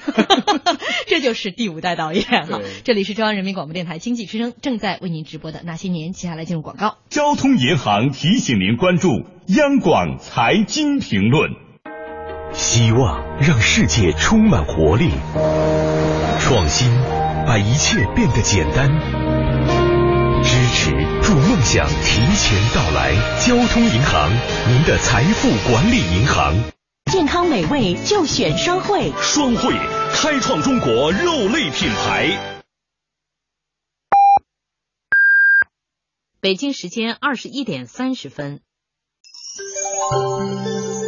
[1.07, 2.61] 这就是第五代导演哈。
[2.85, 6.97] 这里是中央人民广播电台经济之声正在为您直播的那些年，接下来进入广告。
[7.09, 9.09] 交通银行提醒您关注
[9.47, 11.51] 央广财经评论，
[12.53, 15.09] 希望让世界充满活力。
[16.39, 16.89] 创新，
[17.45, 19.42] 把一切变得简单。
[20.43, 23.13] 支持，助梦想提前到来。
[23.39, 24.29] 交通银行，
[24.69, 26.53] 您的财富管理银行。
[27.11, 29.11] 健康美味就选双汇。
[29.21, 29.73] 双汇，
[30.13, 32.57] 开创中国肉类品牌。
[36.41, 38.59] 北京时间二十一点三十分。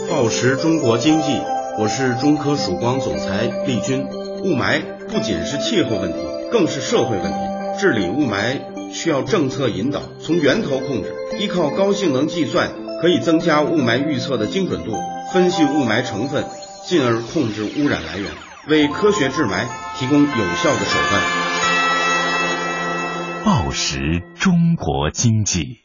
[0.09, 1.41] 报时中国经济，
[1.77, 4.05] 我是中科曙光总裁厉军。
[4.43, 4.95] 雾霾。
[5.07, 6.17] 不仅是气候问题，
[6.51, 7.37] 更是社会问题。
[7.79, 8.59] 治理雾霾
[8.95, 11.13] 需要政策引导，从源头控制。
[11.37, 14.95] 依靠高性能计算，可以增加雾霾预测的精准度，
[15.33, 16.45] 分析雾霾成分，
[16.87, 18.31] 进而控制污染来源，
[18.69, 19.65] 为科学治霾
[19.99, 21.21] 提供有效的手段。
[23.43, 25.81] 报时中国经济，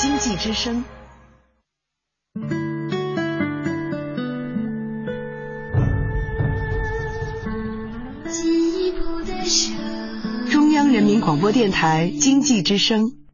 [0.00, 0.82] 经济之声。
[10.50, 13.25] 中央人民广播电台经济之声。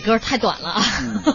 [0.00, 0.82] 这歌太短了啊。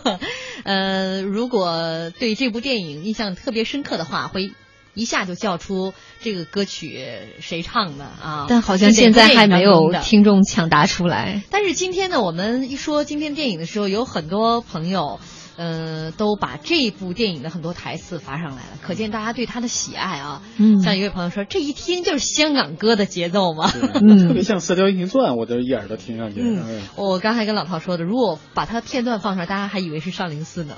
[0.65, 4.51] 呃，如果对这部电影印象特别深刻的话，会
[4.95, 7.05] 一下就叫出这个歌曲
[7.39, 8.45] 谁唱的啊？
[8.49, 11.43] 但好像现在还没有听众抢答出来。
[11.51, 15.19] 但是今天呢，我们一说今天电影的时候，有很多朋友。
[15.57, 20.41] 呃，都把这部电影的很多台词发上来了，可见大家对他的喜爱啊。
[20.57, 23.71] 嗯，像一位朋友说，这一听就是香港歌的节奏嘛。
[24.01, 26.41] 嗯，特别像《射雕英雄传》，我就一耳朵听上去。
[26.41, 30.75] 嗯，我刚才跟老陶说的，如果把它片段放出来，大家还以为是少林寺呢。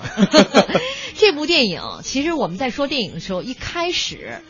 [1.17, 4.41] 这部电影，其实我们在说电影的时候，一开始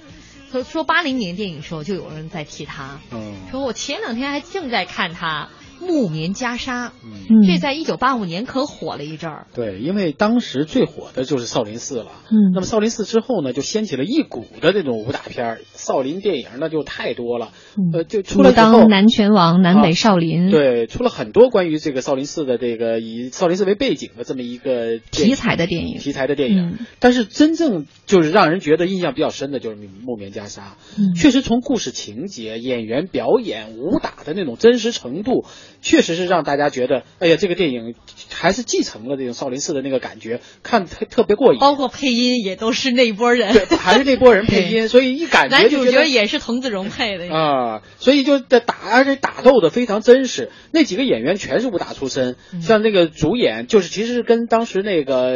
[0.52, 3.00] 说说八零年电影的时候，就有人在提他。
[3.12, 5.48] 嗯，说我前两天还正在看它。
[5.80, 9.48] 木棉袈裟，嗯，这在一九八五年可火了一阵儿。
[9.54, 12.08] 对，因为当时最火的就是少林寺了。
[12.30, 17.50] 嗯，那么少林寺之后呢，就掀起了一股的这种武打片儿，少林电影那就太多了。
[17.94, 25.98] 呃，就出来之后，南拳王、南北少林，对，出了很多关于这个少林寺的这个以少林寺为背景的这么一个题材的电影。
[26.00, 30.62] 题材的电影，但是真正就是让人觉得印象比较深的就是木棉袈裟。
[30.98, 35.46] 嗯，确实从故事情节、演员表演、武打的那种真实程度。
[35.82, 37.96] 确实是让大家觉得，哎呀，这个电影
[38.32, 41.60] 还是继承了这种少林寺的那个感觉，看特特别过瘾。
[41.60, 50.52] 包括配音也都是那波人，对， 还是那波人配音，所以一感觉男主角也是童子荣配的啊，所以就在打，而且打斗的非常真实。
[50.72, 55.36] 那几个演员全是武打出身，像那个主演就是其实是跟当时那个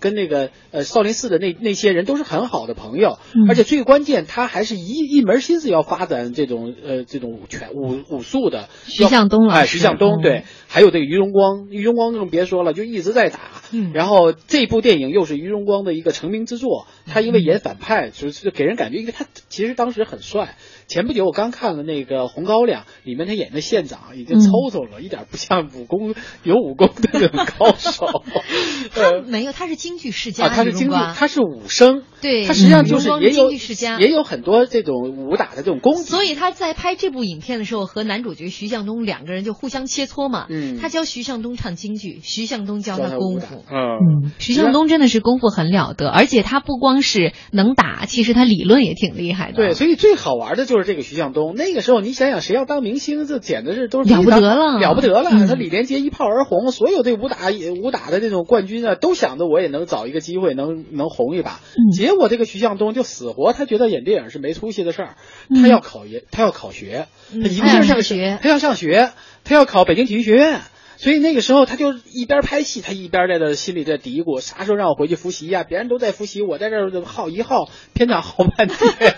[0.00, 8.68] 跟那个呃少林寺的那那些人都是很好的朋友，而且最关键他还是一一门心思要发展这种呃这种武拳武武术的。
[8.86, 13.40] 徐向东哎，徐向东对，还有这个于荣光，于荣光更别说了，就一直在打。
[13.70, 20.56] 嗯，然后这部电影又是于荣光的一个成名之作，他因为演反派，就是给人感觉，因为他其实当时很帅。
[20.88, 28.22] 前不久我刚看了那个《红高粱》，里面他演的县长已经抽抽了，一点不像武功有武功的那种高手。
[28.90, 30.46] 他没有，他是京剧世家。
[30.46, 32.04] 啊，他是京剧，他是武生。
[32.22, 36.04] 对，他实际上就是也有京剧世家，也有很多这种武打的这种功底。
[36.04, 40.46] 所以他在拍这部影片的时候，和男主角徐向东两个人就互相切磋嘛。
[40.48, 43.62] 嗯，他教徐向东唱京剧，徐向东教他功夫。
[43.70, 49.56] 嗯，徐向东真的是功夫很了得，而且他不光是能打，其实他理论也挺厉害的。
[49.56, 51.54] 对，所以最好玩的就是这个徐向东。
[51.54, 55.30] 那个时候你想想，谁要当明星，这简直是都是了不得了，了不得了。
[55.46, 57.36] 他李连杰一炮而红，所有这武打
[57.82, 61.60] 武打的这种冠军啊，都想着我也能找一个机会，能能红一把。
[61.92, 65.16] 结果这个徐向东就死活，他觉得演电影是没出息的事儿，
[65.54, 69.10] 他要考研，他要考学，他一个劲儿上学，他要上学，
[69.44, 70.60] 他要考北京体育学院。
[71.00, 75.62] 所以那个时候，他就一边拍戏，他一边在这心里在嘀咕：啥时候让我回去复习呀？
[75.62, 78.76] 别人都在复习，我在这儿耗一耗，片场耗半天。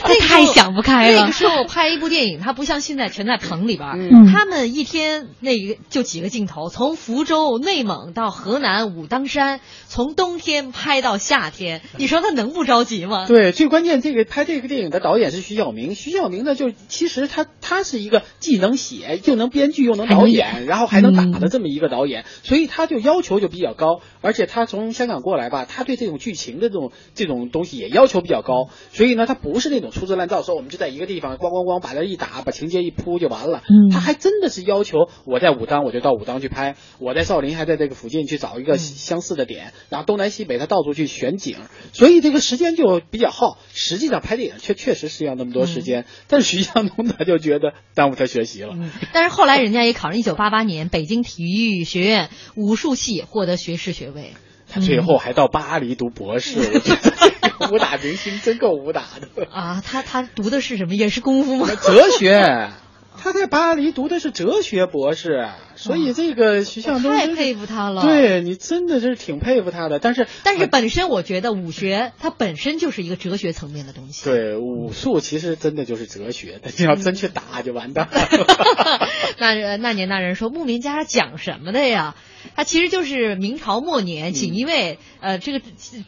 [0.00, 1.20] 他太想不开了。
[1.20, 13.26] 那个时候拍一部电影，他不像现在全在棚里边，嗯、他们一天那个就几个镜头，从福州、内蒙到河南武当山，从冬天拍到夏天，你说他能不着急吗？
[13.26, 21.17] 对，最关键这个拍这个电影的导演是徐晓明，徐晓明呢，就其实他他是一个既能写又能编剧又能导演，然后还能。
[21.24, 33.62] 打的这么一个导演，所以他就要求就比较高，而且他从香港过来吧，他对这种剧情的这种这种东西也要求比较高，所以呢，他不是那种粗制滥造，说我们就在一个地方咣咣咣把这一打，把情节一铺就完了。
[33.68, 41.56] 嗯，他还真的是要求我在武当我就到武当去拍，我在少林还在这个附近去找一个相似的点，然后东南西北他到处去选景，
[41.92, 43.58] 所以这个时间就比较耗。
[43.72, 48.76] 实际上拍电影确确实需要那么多时间，但是徐向东他就觉得耽误他学习了。
[49.12, 51.07] 但是后来人家也考上一九八八年北。
[51.08, 54.34] 北京体育学院武术系获得学士学位，
[54.70, 56.58] 他最后还到巴黎读博士。
[56.60, 59.82] 我觉得这个武打明星真够武打的啊！
[59.82, 60.94] 他他读的是什么？
[60.94, 61.66] 也是功夫吗？
[61.82, 62.68] 哲学。
[63.20, 68.02] 他在巴黎读的是哲学博士，所以这个徐向东太佩服他了。
[68.02, 74.24] 对你真的是挺佩服他的，但是 但是本身我觉得武学它本身就是一个哲学层面的东西。
[74.24, 78.28] 对武术其实真的就是哲学，你要真去打就完蛋了。
[79.38, 82.14] 那那年那人说牧民家讲什么的呀？
[82.58, 85.60] 它其实就是明朝末年锦衣卫，呃，这个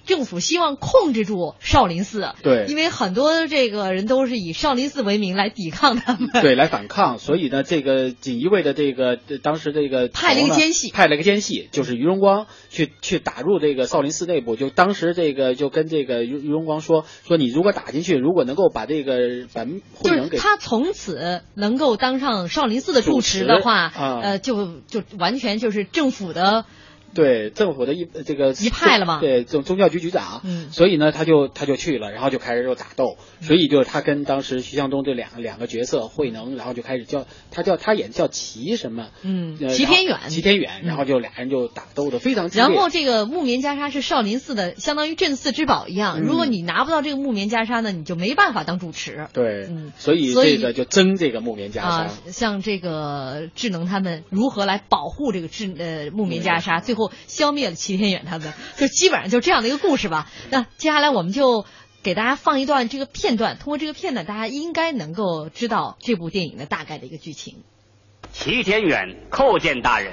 [0.05, 7.19] 政府希望控制住少林寺，对因为很多这个人都是以少林寺为名来抵抗他们，对，来反抗。
[7.19, 14.57] 所以呢，这个锦衣卫的这个呃当时这个派了一个奸细派了一个奸细，就是于荣光去去打入这个少林寺内部。
[14.57, 19.71] 就当时这个就跟这个于于荣光说说，你如果打进去，如果能够把这个把慧
[20.03, 26.65] 就是能给他从此能够当上少林寺的住持的话，啊呃，就就完全就是政府的 어,
[27.15, 30.71] 对政府的一这个一派了嘛对，宗宗教局局长，嗯。
[30.71, 46.21] 所以呢，他就他就去了，然后就开始又打斗，所以就是他跟当时徐向东这两个两个角色慧能，然后就开始叫他叫他演叫齐什么，嗯呃齐天远齐天远，然后就俩人就打斗的非常激烈，然后这个木棉袈裟是少林寺的，相当于镇寺之宝一样。
[46.21, 46.23] 嗯。
[46.23, 49.27] 如果你拿不到这个木棉袈裟呢，你就没办法当主持。
[49.33, 49.93] 对，嗯。
[49.97, 51.83] 所以所以这个就争这个木棉袈裟。
[51.83, 60.31] 啊，像这个智能他们如何来保护这个智呃木棉袈裟，最后消灭了齐天远他们，就基本上就这样的一个故事吧。
[60.51, 61.65] 那接下来我们就
[62.03, 67.63] 给大家放一段这个片段，通过这个片段，大家应该能够知道这部电影的大概的一个剧情。
[68.33, 70.13] 齐天远叩见大人，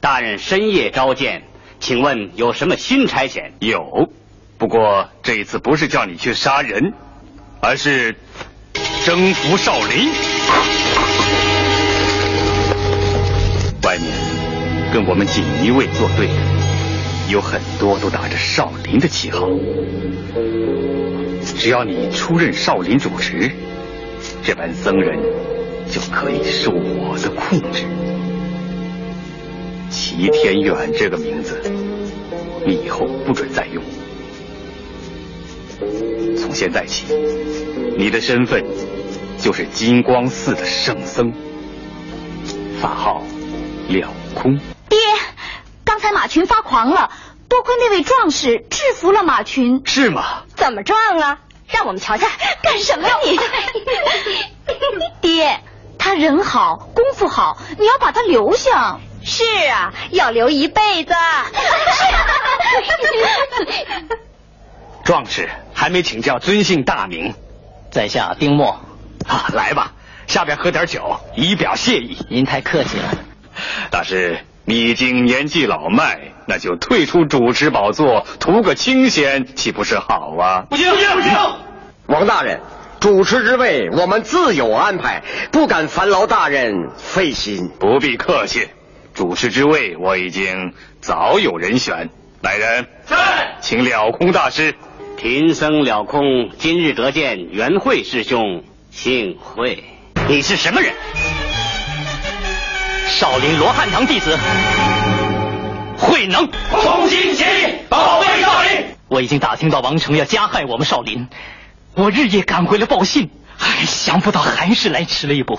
[0.00, 1.44] 大人深夜召见，
[1.80, 3.52] 请问有什么新差遣？
[3.58, 4.10] 有，
[4.56, 6.92] 不过这一次不是叫你去杀人，
[7.60, 8.16] 而是
[9.04, 10.79] 征服少林。
[14.92, 16.34] 跟我们锦衣卫作对的，
[17.30, 19.48] 有很多都打着少林的旗号。
[21.56, 23.52] 只要你出任少林主持，
[24.42, 25.16] 这班僧人
[25.88, 27.84] 就可以受我的控制。
[29.90, 31.60] 齐天远这个名字，
[32.66, 33.82] 你以后不准再用。
[36.36, 37.06] 从现在起，
[37.96, 38.64] 你的身份
[39.38, 41.32] 就是金光寺的圣僧，
[42.80, 43.22] 法号
[43.88, 44.58] 了空。
[46.00, 47.10] 爹，刚才马群发狂了，
[47.48, 49.82] 多亏那位壮士制服了马群。
[49.84, 50.44] 是吗？
[50.56, 51.40] 怎么壮啊？
[51.68, 52.26] 让我们瞧瞧，
[52.62, 53.38] 干什么你？
[55.20, 55.60] 爹，
[55.98, 58.98] 他人好，功夫好，你要把他留下。
[59.22, 61.12] 是啊，要留一辈子。
[65.04, 67.34] 壮士还没请教尊姓大名，
[67.90, 68.80] 在下丁默。
[69.28, 69.92] 啊，来吧，
[70.26, 72.16] 下边喝点酒，以表谢意。
[72.30, 73.18] 您太客气了。
[73.90, 80.66] 大师，你已经年纪老迈，那就退出主持宝座，图个清闲，岂不是好啊？
[80.70, 81.32] 不行不行不行！
[82.06, 82.60] 王大人，
[83.00, 87.70] 主持之位我们自有安排，不敢烦劳大人费心。
[87.78, 88.68] 不必客气，
[89.14, 92.10] 主持之位我已经早有人选。
[92.42, 93.14] 来人，是，
[93.60, 94.74] 请了空大师。
[95.16, 99.84] 贫僧了空，今日得见元慧师兄，幸会。
[100.28, 100.92] 你是什么人？
[103.10, 104.38] 少林罗汉堂弟子，
[105.98, 106.48] 慧能。
[106.70, 108.86] 同心协力，保卫少林。
[109.08, 111.28] 我已经打听到王成要加害我们少林，
[111.94, 115.58] 我日夜赶回来报信，唉，想不到还是来迟了一步。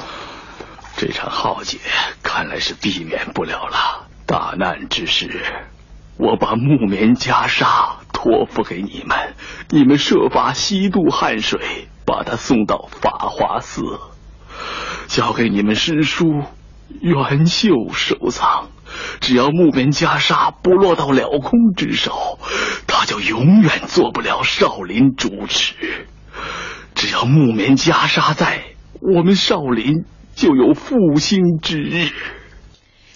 [0.96, 1.78] 这场浩劫
[2.24, 4.08] 看来是避免不了了。
[4.26, 5.44] 大难之时，
[6.18, 7.66] 我把木棉袈裟
[8.14, 9.36] 托付给你们，
[9.70, 14.00] 你们设法西渡汉水，把它送到法华寺，
[15.08, 16.44] 交给你们师叔
[17.00, 18.70] 元秀收藏。
[19.22, 22.40] 只要木棉袈裟不落到了空之手，
[22.88, 25.76] 他就永远做不了少林主持。
[26.94, 28.64] 只要木棉袈裟在，
[29.00, 30.04] 我们少林
[30.36, 32.10] 就有复兴之日。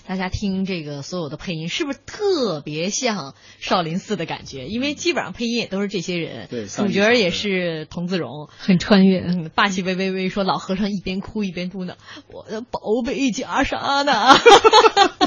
[0.08, 4.68] 大家听这个所有的配音，是不是特别像少林寺的感觉？
[4.68, 11.96] 因为基本上配音也都是这些人，对主角也是童自荣，很穿越，嗯，霸气威威威说老和尚一边哭一边嘟囔
[12.32, 14.14] ：“我的宝贝袈裟呢？”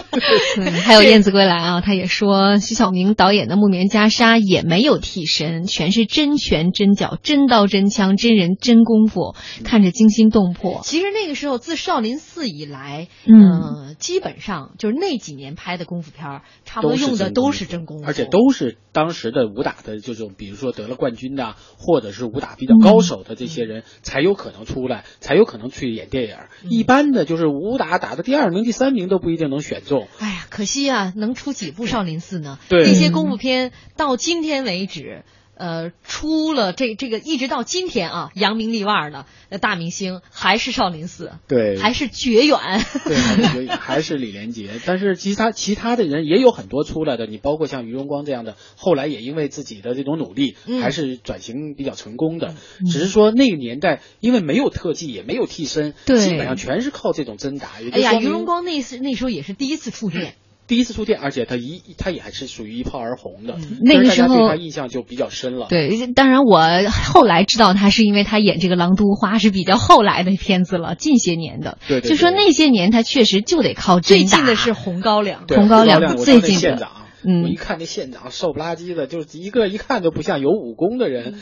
[0.58, 10.80] 嗯，还有《燕子归来》啊，他也说徐晓明导演的《木棉袈裟》也没有替身，全是真拳真脚、真刀真枪、真人真功夫，看着惊心动魄。
[10.82, 13.42] 其实那个时候自少林寺以来，嗯
[13.88, 26.36] 呃，基本上就是那几年拍的功夫片儿，差不多用的都是真功夫，而且都是当时的武打的这种，比如说得了冠军的，或者是武打比较高手的这些人，才有可能出来，才有可能去演电影。
[26.68, 30.08] 一般的就是武打打的第二名、第三名都不一定能选中。
[30.18, 32.58] 哎呀，可惜啊，能出几部少林寺呢？
[32.68, 35.24] 对那些功夫片到今天为止。
[35.58, 42.58] 呃，出了这这个，一直到今天啊，扬名立万的呃大明星还是少林寺，对，还是绝远，
[43.04, 44.70] 对，还是还是李连杰。
[44.86, 52.54] 但是其他其他的人也有很多出来的，你包括像于荣光这样的，后来也因为自己的这种努力，嗯还是转型比较成功的。
[52.90, 57.68] 只是说那个年代，因为没有特技，也没有替身，对基本上全是靠这种真打。
[57.92, 60.36] 哎呀，于荣光那次那时候也是第一次出现。
[60.68, 65.66] 第一次出现，而且他一他也还是属于一炮而红的，那个时候对他印象就比较深了。
[65.68, 66.60] 对，当然我
[66.90, 71.78] 后来知道他是因为他演这个《狼都花》是比较后来的片子了，近些年的。
[71.88, 73.98] 对对对就说那些年他确实就得靠。
[73.98, 76.90] 最近的是《红高粱》，红高粱粱最近的县长。
[77.24, 81.40] 嗯我一看那县长瘦不拉几的，就是一个一看就不像有武功的人。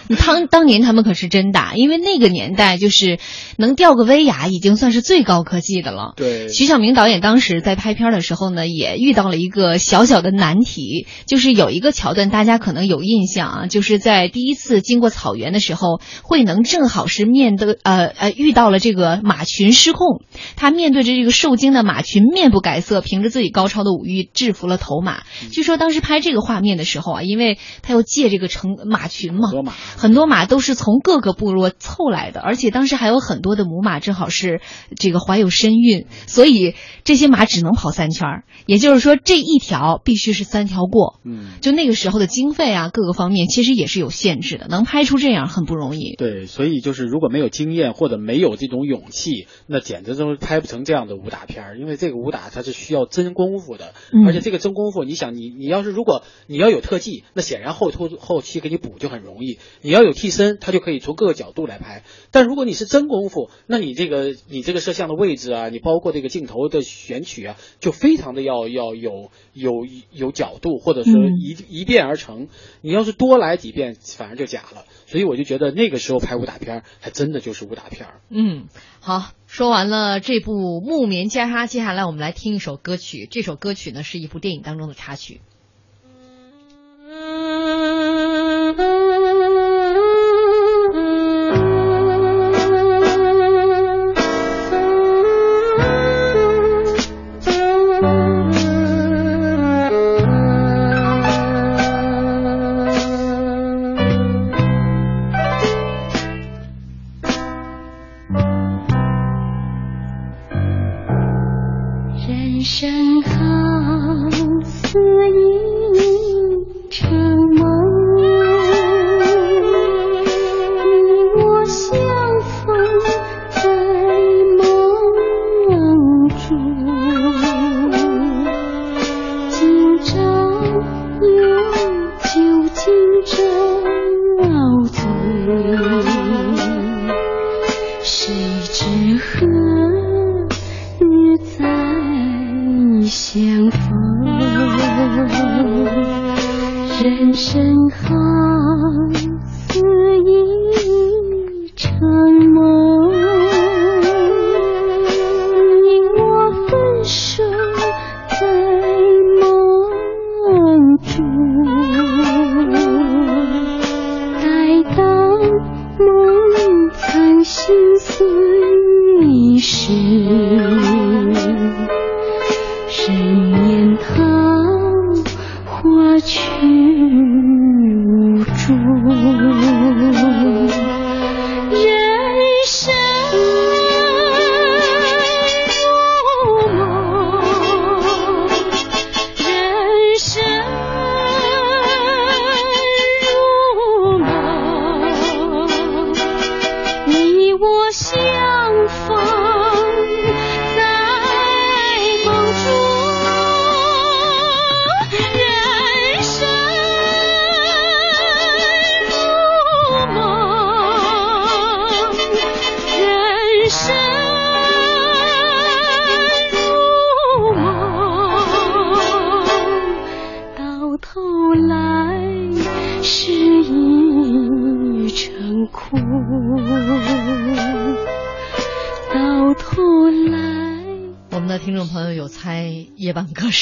[0.26, 3.18] 当当年他们可是真打，因为那个年代就是
[3.56, 6.12] 能吊个威亚已经算是最高科技的了。
[6.16, 20.22] 对，徐晓明导演当时在拍片的时候呢，也遇到了一个小小的难题，就是有一个桥段大家可能有印象啊，就是在第一次经过草原的时候，慧能正好是面对呃呃遇到了这个马群失控，
[20.56, 25.22] 他面对着这个受惊的马群，面不改色，凭着自己高超的武艺制服了头马。
[25.50, 29.50] 据说当时拍这个画面的时候啊，因为他要借这个成马群嘛，
[29.96, 34.60] 很多马都是从各个部落凑来的，而且当时还有很多的母马正好是
[34.96, 36.74] 这个怀有身孕，所以
[37.04, 41.20] 这些马只能跑三圈儿，也就是说这一条必须是三条过。
[41.24, 46.14] 嗯，就那个时候的经费啊，各个方面其实也是有限制的，能拍出这样很不容易。
[46.16, 51.78] 对，所以就是如果没有经验或者没有这种勇气，那简直都是拍不成这样的武打片儿。
[51.78, 59.58] 因为这个武打它是需要真功夫的，嗯而且这个真功夫，你想你你要是如果你要有特技，那显然后后后期给你补就很容易。
[59.80, 62.04] 你要有替身，他就可以从各个角度来拍。
[62.30, 69.72] 但如果你是真功夫，那你这个你这个摄像的位置啊，你包括这个镜头的选取啊，就非常的要要有有
[70.10, 72.48] 有角度，或者说嗯一、一变而成。
[72.80, 74.84] 你要是多来几遍，反而就假了。
[75.06, 78.20] 所以我就觉得那个时候拍武打片儿，还真的就是武打片儿。
[78.30, 78.66] 嗯，
[79.00, 83.28] 好，说完了这部《木棉袈裟》，接下来我们来听一首歌曲。
[83.30, 85.40] 这首歌曲呢是一部电影当中的插曲。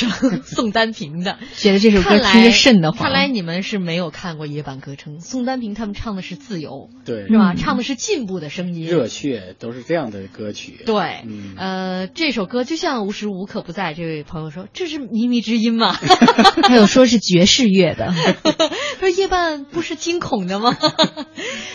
[0.08, 7.52] 声 宋丹萍的，觉得这首歌听着瘆得慌看来你们是没有看过夜半歌声，宋丹萍他们唱的是自由，对是吧？
[7.52, 10.80] 嗯唱的是进步的声音，热血都是这样的歌曲。
[10.86, 13.92] 对，嗯呃，这首歌就像无时无刻不在。
[13.92, 15.92] 这位朋友说：“这是靡靡之音吗？”
[16.66, 18.14] 还有说是爵士乐的，
[18.98, 20.76] 说夜半不是惊恐的吗？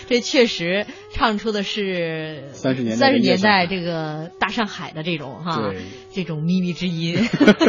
[0.07, 0.85] 这确实
[1.15, 5.71] 唱出的是三十年代三十年代这个大上海的这种哈，
[6.13, 7.15] 这种靡靡之音，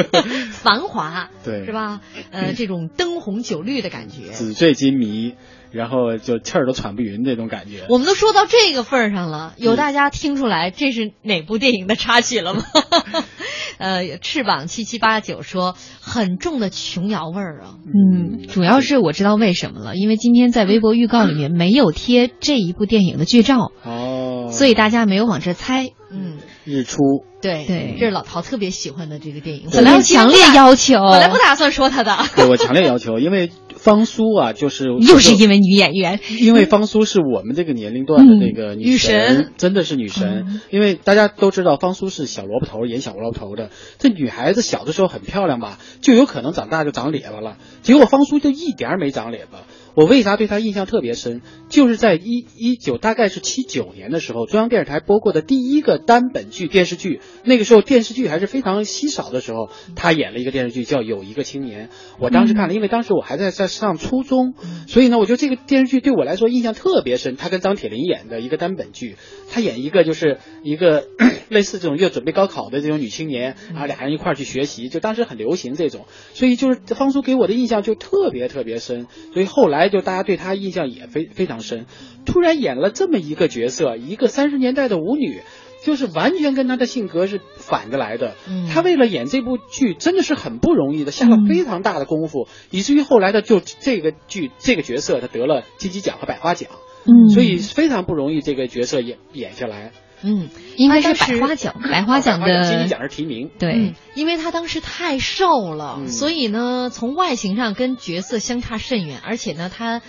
[0.50, 2.00] 繁华，对是吧？
[2.32, 4.32] 呃，这种灯红酒绿的感觉。
[4.32, 5.34] 纸醉金迷，
[5.76, 7.84] 然后就气儿都喘不匀这种感觉。
[7.88, 12.64] 我们都说到这个份儿上了，有大家听出来这是哪部电影的插曲了吗？
[13.78, 17.74] 呃，翅膀七七八九说很重的琼瑶味儿啊。
[17.84, 25.90] 嗯，主要是我知道为什么了，因为今天在微博预告里面没有贴这一部电影的剧照，哦，所以大家没有往这猜。
[26.08, 26.98] 嗯，日出，
[27.42, 40.60] 对对，这是老陶特别喜欢的这个电影，本来强烈要求，本来不打算说他的，对我强烈要求，因为方苏啊，就是又是因为女演员，因为方苏是我们这个年龄段的那个女神，真的是女神。
[40.70, 43.70] 因为大家都知道方苏是小萝卜头，演小萝卜头的。
[43.98, 47.56] 这女孩子小的时候很漂亮吧，就有可能长大就长咧巴了。
[47.82, 49.60] 结果方苏就一点儿没长咧巴。
[49.96, 51.40] 我为啥对他印象特别深？
[51.70, 57.20] 就是在一一九大概是七九年的时候，中央电视台播过的第一个单本剧电视剧。
[57.44, 61.86] 那个时候电视剧还是非常稀少的时候，他演了一个电视剧叫《有一个青年》。
[62.20, 64.52] 我当时看了，因为当时我还在在上初中，
[64.86, 67.36] 所以呢，我觉得这个电视剧对我来说印象特别深。
[67.36, 69.16] 他跟张铁林演的一个单本剧，
[69.50, 71.06] 他演一个就是一个
[71.48, 76.04] 类似这种要准备高考的这种女青年，然后俩人一块儿去学习，就当时很流行这种。
[76.34, 79.06] 所以就是方叔给我的印象就特别特别深。
[79.32, 79.85] 所以后来。
[79.88, 81.86] 就大家对她印象也非非常深，
[82.24, 85.40] 突然演了这么一个角色，一个三十年代的舞女，
[85.84, 88.34] 就是完全跟他的性格是反着来的。
[88.48, 96.70] 嗯，她为了演这部剧真的是很不容易的，下了非常大的功夫，以至于后来的就这个剧这个角色，他得了金鸡奖和百花奖。
[97.04, 99.92] 嗯，所以非常不容易这个角色演演下来。
[100.28, 103.48] 嗯，应该是百花奖，百花奖的金鸡奖是提名。
[103.60, 110.02] 对、嗯，因为他当时太瘦了，嗯、所以呢，从外形上跟角色相差甚远，而且呢，他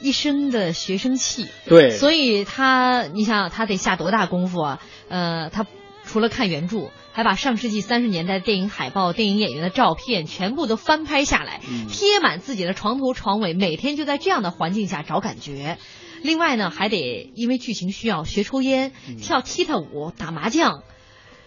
[0.00, 1.48] 一身的学生气。
[1.66, 4.80] 对，所以他，你想想，她得下多大功夫啊？
[5.10, 5.66] 呃，他
[6.06, 15.76] 除了看原著，还把上世纪三十年代电影海报、电影演员的照片全部都翻拍下来，嗯、贴满自己的床头床尾，每天就在这样的环境下找感觉。
[16.22, 20.82] 另外呢，还得因为剧情需要学抽烟、跳踢踏舞、打麻将，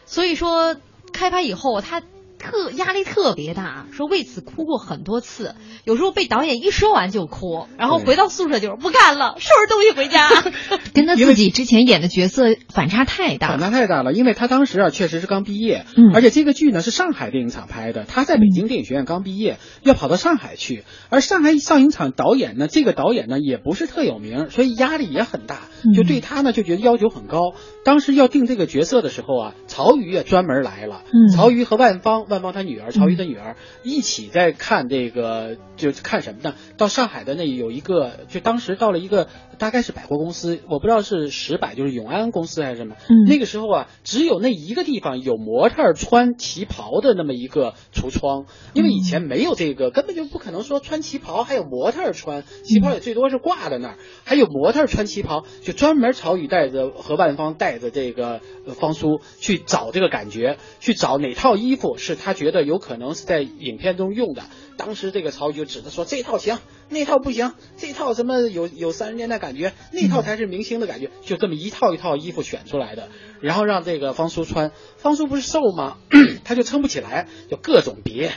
[0.06, 0.76] 所以说
[1.14, 2.02] 开拍以后他
[2.42, 10.28] 特压力特别大，说为此哭过很多次，有时候被导演一说完就哭，然后回到宿舍就是不干了，收拾东西回家。
[10.94, 14.12] 跟他自己之前演的角色反差太大，反差太大了。
[14.14, 25.62] 因为他当时啊确实是刚毕业，嗯，而且这个剧呢是上海电影厂拍的，他在北京电影学院刚毕业，要跑到上海去，而上海上影厂导演呢，这个导演呢也不是特有名，所以压力也很大，
[25.96, 27.54] 就对他呢就觉得要求很高。
[27.86, 36.56] 当时要定这个角色的时候啊，曹禺也专门来了，嗯，曹禺和万芳，万芳他女儿，曹禺的女儿一起在看这个，就看什么呢？
[36.78, 39.28] 到上海的那有一个，就当时到了一个
[39.58, 42.96] 大概是百货公司，我不知道是十百，就是永安公司还是什么。
[43.10, 64.44] 嗯，那个时候啊，只有那一个地方有模特穿旗袍的那么一个橱窗，因为以前没有这个，根本就不可能说穿旗袍还有模特穿，旗袍也最多是挂在那儿，还有模特穿旗袍，就专门曹禺带着和万芳带着这个方苏去找这个感觉，去找哪套衣服是他觉得有可能是在影片中用的。
[64.78, 66.60] 当时这个曹禺就指着说这套行，
[66.90, 73.10] 那套不行，这套什么有有三十年代感觉，那套才是明星的感觉，就这么一套一套衣服选出来的，
[73.42, 74.72] 然后让这个方叔穿。
[74.98, 75.98] 方叔不是瘦吗？
[76.44, 78.32] 他就撑不起来，就各种别，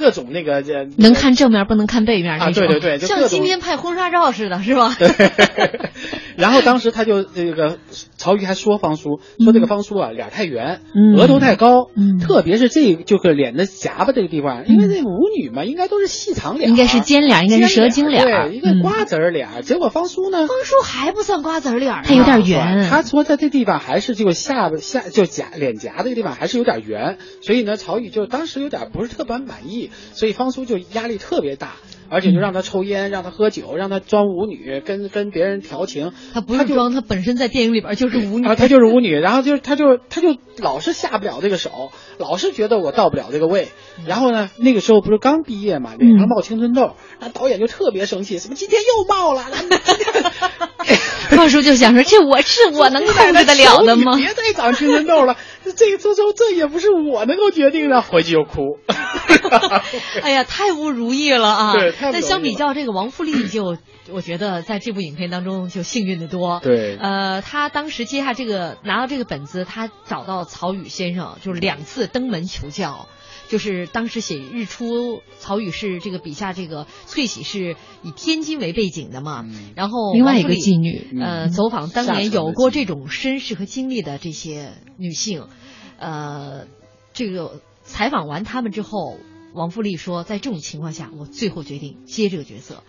[0.00, 4.96] 各种那个这能看正面不能看背面啊，对对对，就像今天拍婚纱照似的，是吧？
[4.98, 5.08] 对。
[6.36, 7.76] 然后当时他就这个
[8.16, 19.48] 曹禺还说方叔说这个方叔啊脸太圆，嗯、额头太高，嗯，特别是这就是脸的颊巴这个地方，因为这舞女嘛应该都是细长脸，应该是尖脸，应该是蛇精脸，对，一个瓜子脸。
[19.62, 22.88] 结果方叔呢，方叔还不算瓜子脸，他有点圆。
[22.88, 31.72] 他说在这地方还是就下巴下就颊脸颊这个地方还是有点圆，所以呢曹禺就当时有点不是特别满意，所以方叔就压力特别大。
[32.12, 36.12] 而且就让他抽烟，让他喝酒，让他装舞女，跟跟别人调情。
[36.34, 38.48] 他不是装，他本身在电影里边就是舞女。
[38.48, 43.68] 啊，他就是舞女，然后就他就他就老是下不了这个手，老是觉得我到不了这个位。
[44.08, 49.44] 然后呢，那个时候不是刚毕业嘛，脸上冒青春痘，那导演就特别生气，怎么今天又冒了。
[51.30, 54.16] 方叔就想说，这我是 我能控制得了的吗？
[54.16, 58.02] 别再长青春痘了，这这这这也不是我能够决定的。
[58.02, 58.78] 回去就哭。
[60.22, 61.72] 哎呀，太不如意了啊！
[61.74, 63.76] 对，太但相比较这个王富丽，就
[64.10, 66.60] 我觉得在这部影片当中就幸运的多。
[66.62, 73.08] 对，呃，他当时接下这个拿到这个本子，他找到曹禺先生，就是两次登门求教。
[73.48, 77.74] 就是当时写《日出》，曹禺是这个笔下这个翠喜是
[78.04, 85.48] 以天津为背景的嘛，嗯、然后另外一个妓女，呃，走访当年有过这种身世和经历的这些女性，
[85.98, 86.66] 呃，
[87.12, 87.60] 这个
[87.90, 89.18] 采访完他们之后，
[89.52, 92.84] 王富丽说，在这种情况下，我最后决定接这个角色，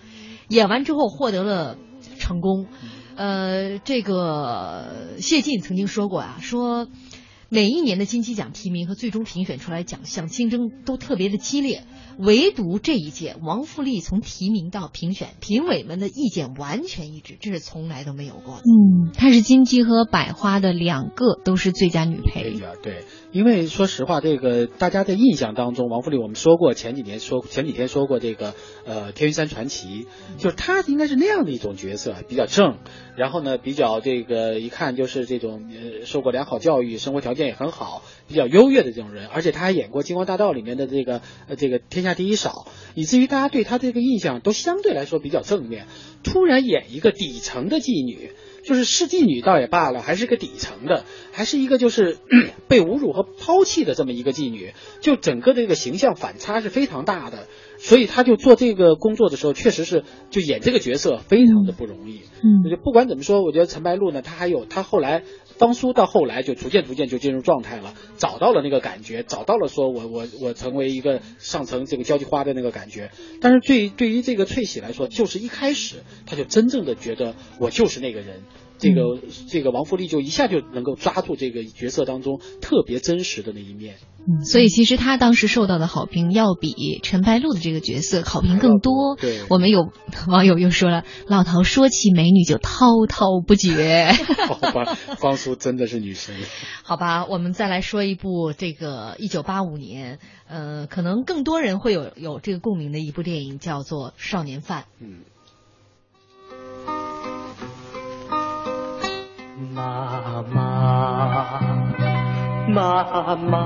[0.48, 1.78] 演完之后获得了
[2.20, 2.68] 成功，
[3.16, 6.88] 呃，这个谢晋曾经说过啊，说。
[7.54, 11.84] 每一年的金鸡奖提名和最终评选出来奖项竞争都特别的激烈，
[12.18, 18.62] 唯独这一届王富利从提名到评选，评委们的意见完全一致，这是从来都没有过的。
[18.62, 22.54] 嗯，她是金鸡和百花的两个都是最佳女配。
[22.82, 28.54] 对，因为说实话，这个大家的印象当中，王富利我们说过，前几年说前几天说过这个
[28.86, 30.06] 呃《天云山传奇》，
[30.42, 32.80] 就是他应该是那样的一种角色，比较正，
[33.16, 45.88] 然后呢比较这个一看就是这种呃受过良好教育，生活条件也很好，比较优越的这种人，而且他还演过《金光大道》里面的这个呃这个天下第一少，以至于大家对他这个印象都相对来说比较正面。
[46.24, 48.32] 突然演一个底层的妓女。
[48.64, 52.18] 就是是妓女倒也罢了，还是个底层的，还是一个就是
[52.68, 57.48] 被侮辱和抛弃的这么一个妓女，就整个这个形象反差是非常大的。
[57.84, 62.22] 所以他就做这个工作的时候，确实是就演这个角色非常的不容易。
[62.44, 65.24] 嗯，就不管怎么说，我觉得陈白露呢，她还有她后来
[65.58, 73.10] 方苏到后来就逐渐逐渐就进入状态了，找到了那个感觉，找到了说我我我成为一个上层这个交际花的那个感觉。
[73.42, 75.96] 但是对对于这个翠喜来说，就是一开始
[76.28, 78.44] 他就真正的觉得我就是那个人。
[78.82, 79.02] 这个
[79.48, 83.96] 这个王富利就一下就能够抓住这个角色当中特别真实的那一面。
[84.24, 89.16] 嗯，所以其实他当时受到的好评要比陈白露的这个角色好评更多。
[89.16, 89.90] 对，我们有
[90.28, 94.12] 网友又说了，老陶说起美女就滔滔不绝。
[94.48, 96.36] 好吧，方苏真的是女神。
[96.84, 104.82] 好吧，我们再来说一部这个一九八五年，呃，可能更多人会有有这个共鸣的一部电影，叫做《少年犯》。
[105.00, 105.22] 嗯。
[109.74, 111.62] 妈妈，
[112.68, 113.58] 妈妈，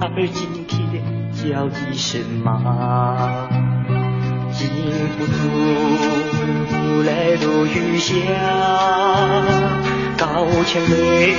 [0.00, 1.02] 儿今天
[1.32, 3.46] 叫一声妈，
[4.52, 4.68] 禁
[5.16, 5.32] 不住
[7.02, 8.14] 泪如雨下，
[10.18, 11.34] 高墙内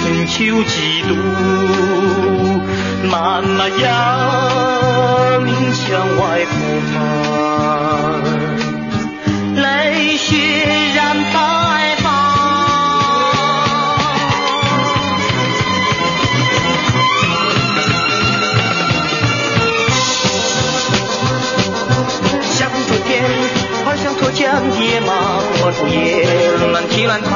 [0.00, 1.10] 春秋几度，
[3.10, 5.84] 妈妈呀，明墙
[6.16, 6.50] 外婆
[6.94, 8.27] 妈。
[9.90, 10.36] 来雪
[10.94, 12.06] 染白发，
[22.42, 23.24] 像昨天，
[23.86, 24.42] 好像脱缰
[24.78, 25.14] 野马，
[25.62, 26.26] 我昨夜
[26.70, 27.30] 乱踢乱踏，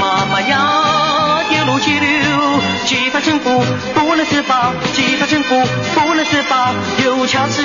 [0.00, 3.64] 妈妈呀，一路急流，几番征服
[3.94, 5.62] 不能自拔，几番征服
[5.94, 6.74] 不能自拔，
[7.04, 7.62] 又恰似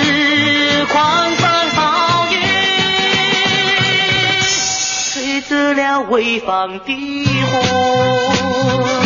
[0.91, 2.62] 狂风暴雨。
[5.73, 9.02] 了潍坊的火。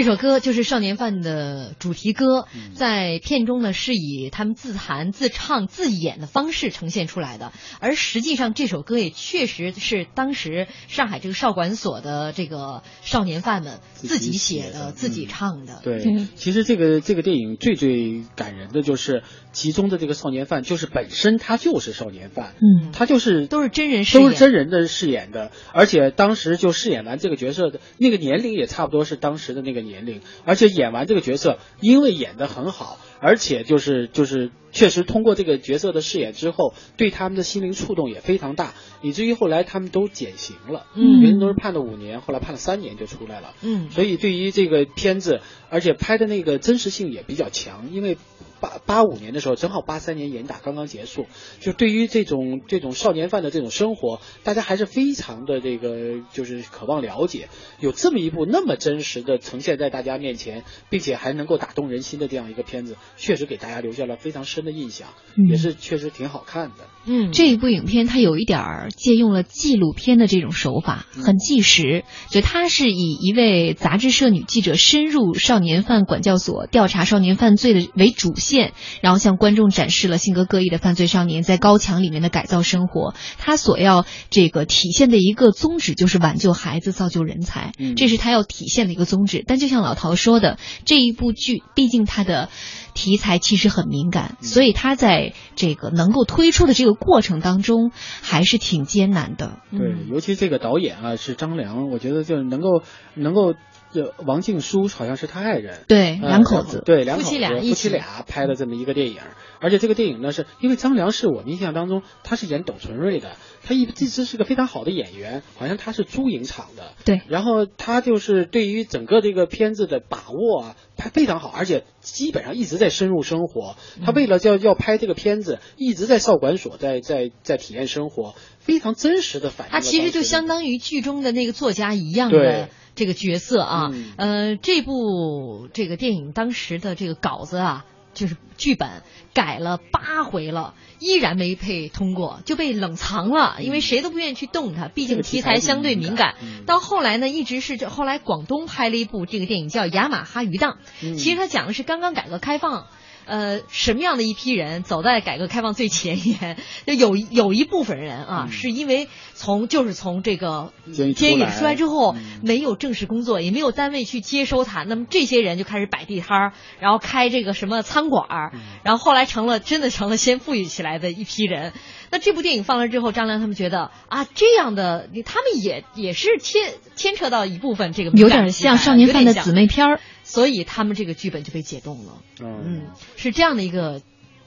[0.00, 15.82] 这首歌就是《少年犯》的主题歌，在片中呢是以他们自弹自唱自演的方式呈现出来的，而实际上这首歌也确实是当时上海这个少管所的这个少年犯们自己写的、自己唱的。
[15.84, 16.02] 对，
[16.34, 19.22] 其实这个这个电影最最感人的就是
[19.52, 41.20] 其中的这个少年犯，就是本身他就是少年犯，嗯，他就是都是真人饰演，都是真人的饰演的，而且当时就饰演完这个角色的那个年龄也差不多是当时的那个年龄，而且演完这个角色，因为演得很好，而且就是就是确实通过这个角色的饰演之后，对他们的心灵触动也非常大，以至于后来他们都减刑了，嗯。
[41.20, 43.90] 别人都是判了五年，后来判了三年就出来了，嗯。
[43.90, 48.16] 所以对于这个片子，而且拍的那个真实性也比较强，因为
[48.60, 51.26] 八八五年的时候，正好八三年严打刚刚结束，
[51.60, 57.48] 就对于这种这种少年犯的这种生活，大家还是非常的这个就是渴望了解。
[57.80, 66.86] 有这么一部那么真实的呈现在大家面前，并且还能够打动人心的这样一个片子，确实给大家留下了非常深的印象，嗯也是确实挺好看的。
[67.06, 72.04] 嗯，这一部影片它有一点儿借用了纪录片的这种手法，很纪实。
[72.30, 83.14] 就它是以一位杂志社女记者深入少年犯管教所调查少年犯罪的为主线，然后向观众展示了性格各异的犯罪少年在高墙里面的改造生活。
[83.38, 89.42] 他所要这个体现的一个宗旨就是挽救孩子，造就人才，嗯这是他要体现的一个宗旨。
[89.46, 92.50] 但就像老陶说的，这一部剧毕竟它的
[92.94, 97.90] 题材其实很敏感，所以他在这个能够推出的这个过程当中
[98.22, 99.58] 还是挺艰难的。
[99.70, 102.82] 对，尤其这个导演啊是张良，我觉得就能够
[103.14, 103.54] 能够。
[103.92, 106.82] 这王静书好像是他爱人，对呃两口子。
[106.84, 109.18] 对两口子夫妻俩一起夫妻俩拍的这么一个电影，
[109.60, 113.32] 而且这个电影呢，是因为张良是我们印象当中他是演董存瑞的，
[113.64, 123.76] 他一一直是个非常好的演员，好像他是租影厂的，对，然后他就是对于整个这个片子的把握啊，拍非常好，而且基本上一直在深入生活。
[124.04, 129.72] 他为了要要拍这个片子，一直在少管所，在在在体验生活，非常真实的反映。
[129.72, 132.68] 他其实就相当于剧中的那个作家一样对的
[133.00, 133.90] 这个角色啊。
[133.90, 146.34] 嗯呃，这部这个电影当时的这个稿子啊，就是剧本改了八回了，依然没配通过，就被冷藏了，因为谁都不愿意去动它，毕竟题题材材相对敏感。
[146.42, 150.72] 嗯到后来呢，一直是这后来广东拍了一部这个电影叫《雅马哈鱼档》，
[151.02, 152.86] 嗯其实它讲的是刚刚改革开放。
[153.30, 156.56] 呃，什么样的一批人走在改革开放最前沿？
[156.84, 171.72] 就有有一部分人啊，是因为从就是从这个嗯监狱出来之后，没有正式工作，也没有单位去接收他，那么这些人就开始摆地摊儿，然后开这个什么餐馆儿，嗯然后后来成了真的成了先富裕起来的一批人。
[172.10, 180.00] 那这部电影放了之后，张良他们觉得啊，这样的他们也也是牵牵扯到一部分这个有点像少年犯的姊妹片儿。
[180.30, 182.22] 所以他们这个剧本就被解冻了。
[182.40, 184.00] 嗯，是这样的一个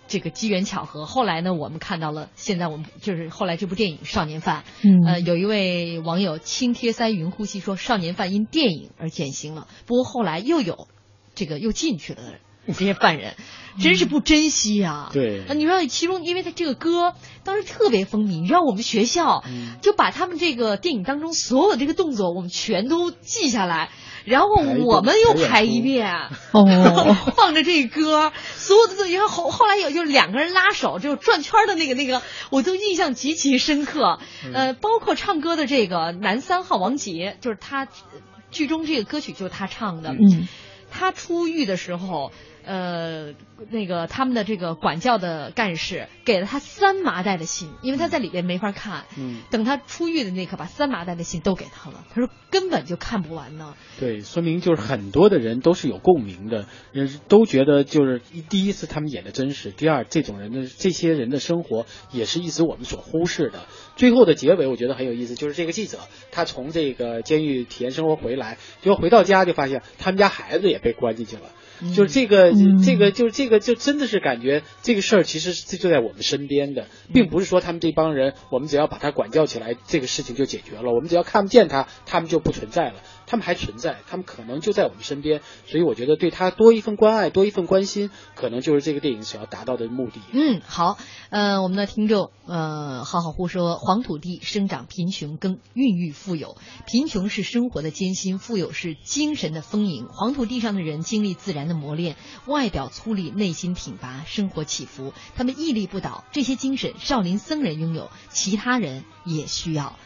[0.08, 1.06] 这个机缘巧合。
[1.06, 9.68] 后来呢，我们看到了，现在我们就是后来这部电影《少年犯》，嗯呃，有一位网友轻贴腮云呼吸说，少年犯因电影而减刑了。
[9.86, 10.88] 不过后来又有
[11.36, 12.22] 这个又进去了
[12.68, 13.36] 这些犯人，
[13.80, 15.10] 真是不珍惜啊。
[15.14, 17.14] 对你知道其中，因为他这个歌
[17.44, 19.44] 当时特别风靡，你知道我们学校
[19.82, 23.90] 就把他们这个电影当中所有的这个动作，我们全都记下来。
[24.26, 24.48] 然后
[24.86, 26.10] 我们又排一遍，
[26.54, 34.20] 哦放着这歌，所有的都，然后后后来有就两个人拉手，就是转圈的那个那个，我都印象极其深刻。
[34.54, 37.86] 呃，包括唱歌的这个男三号王杰，就是他
[38.50, 40.12] 剧中这个歌曲就是他唱的。
[40.12, 40.48] 嗯，
[40.90, 42.32] 他出狱的时候，
[42.66, 43.34] 呃，
[43.70, 49.06] 那个他们的这个管教的干事给了他三麻袋的信，因为他在里边没法看。
[49.18, 52.04] 嗯，等他出狱的那刻，把三麻袋的信都给他了。
[52.10, 53.76] 他说根本就看不完呢。
[54.00, 63.66] 对，说明就是很多的人都是有共鸣的，人是都觉得就是一第一次他们演的真实，第二这种人的这些人的生活也是一直我们所忽视的。
[63.96, 66.00] 最后的结尾我觉得很有意思，就是这个记者
[66.32, 71.44] 他从这个监狱体验生活回来，结果回到家就发现他们家孩子也被关进去了。
[71.96, 80.94] 就是这个，嗯这个，就是这个，就真的是感觉这个事儿其实是就在我们身边的，并不是说他们这帮人，我们只要把他管教起来，这个事情就解决了。
[80.94, 82.96] 我们只要看不见他，他们就不存在了。
[83.26, 90.22] 他们还存在，他们可能就在我们身边，所以我觉得对他多一份关爱，多一份关心，可能就是这个电影所要达到的目的。
[90.32, 90.98] 嗯，好，
[91.30, 96.58] 呃，我们的听众，呃，好好互说，黄土地生长贫穷，更孕育富有。
[96.86, 100.08] 贫穷是生活的艰辛，富有是精神的丰盈。
[100.10, 102.16] 黄土地上的人经历自然的磨练，
[102.46, 106.24] 外表粗粝，内心挺拔，生活起伏，他们屹立不倒。
[106.32, 109.98] 这些精神，少林僧人拥有，其他人也需要。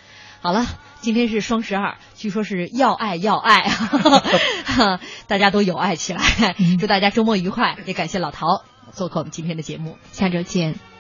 [0.42, 0.66] 好了，
[1.02, 3.70] 今天是双十二，据说是要爱要爱，
[5.28, 6.56] 大家都有爱起来。
[6.80, 10.97] 祝大家周末愉快，也感谢老陶做客我们今天的节目，下周见。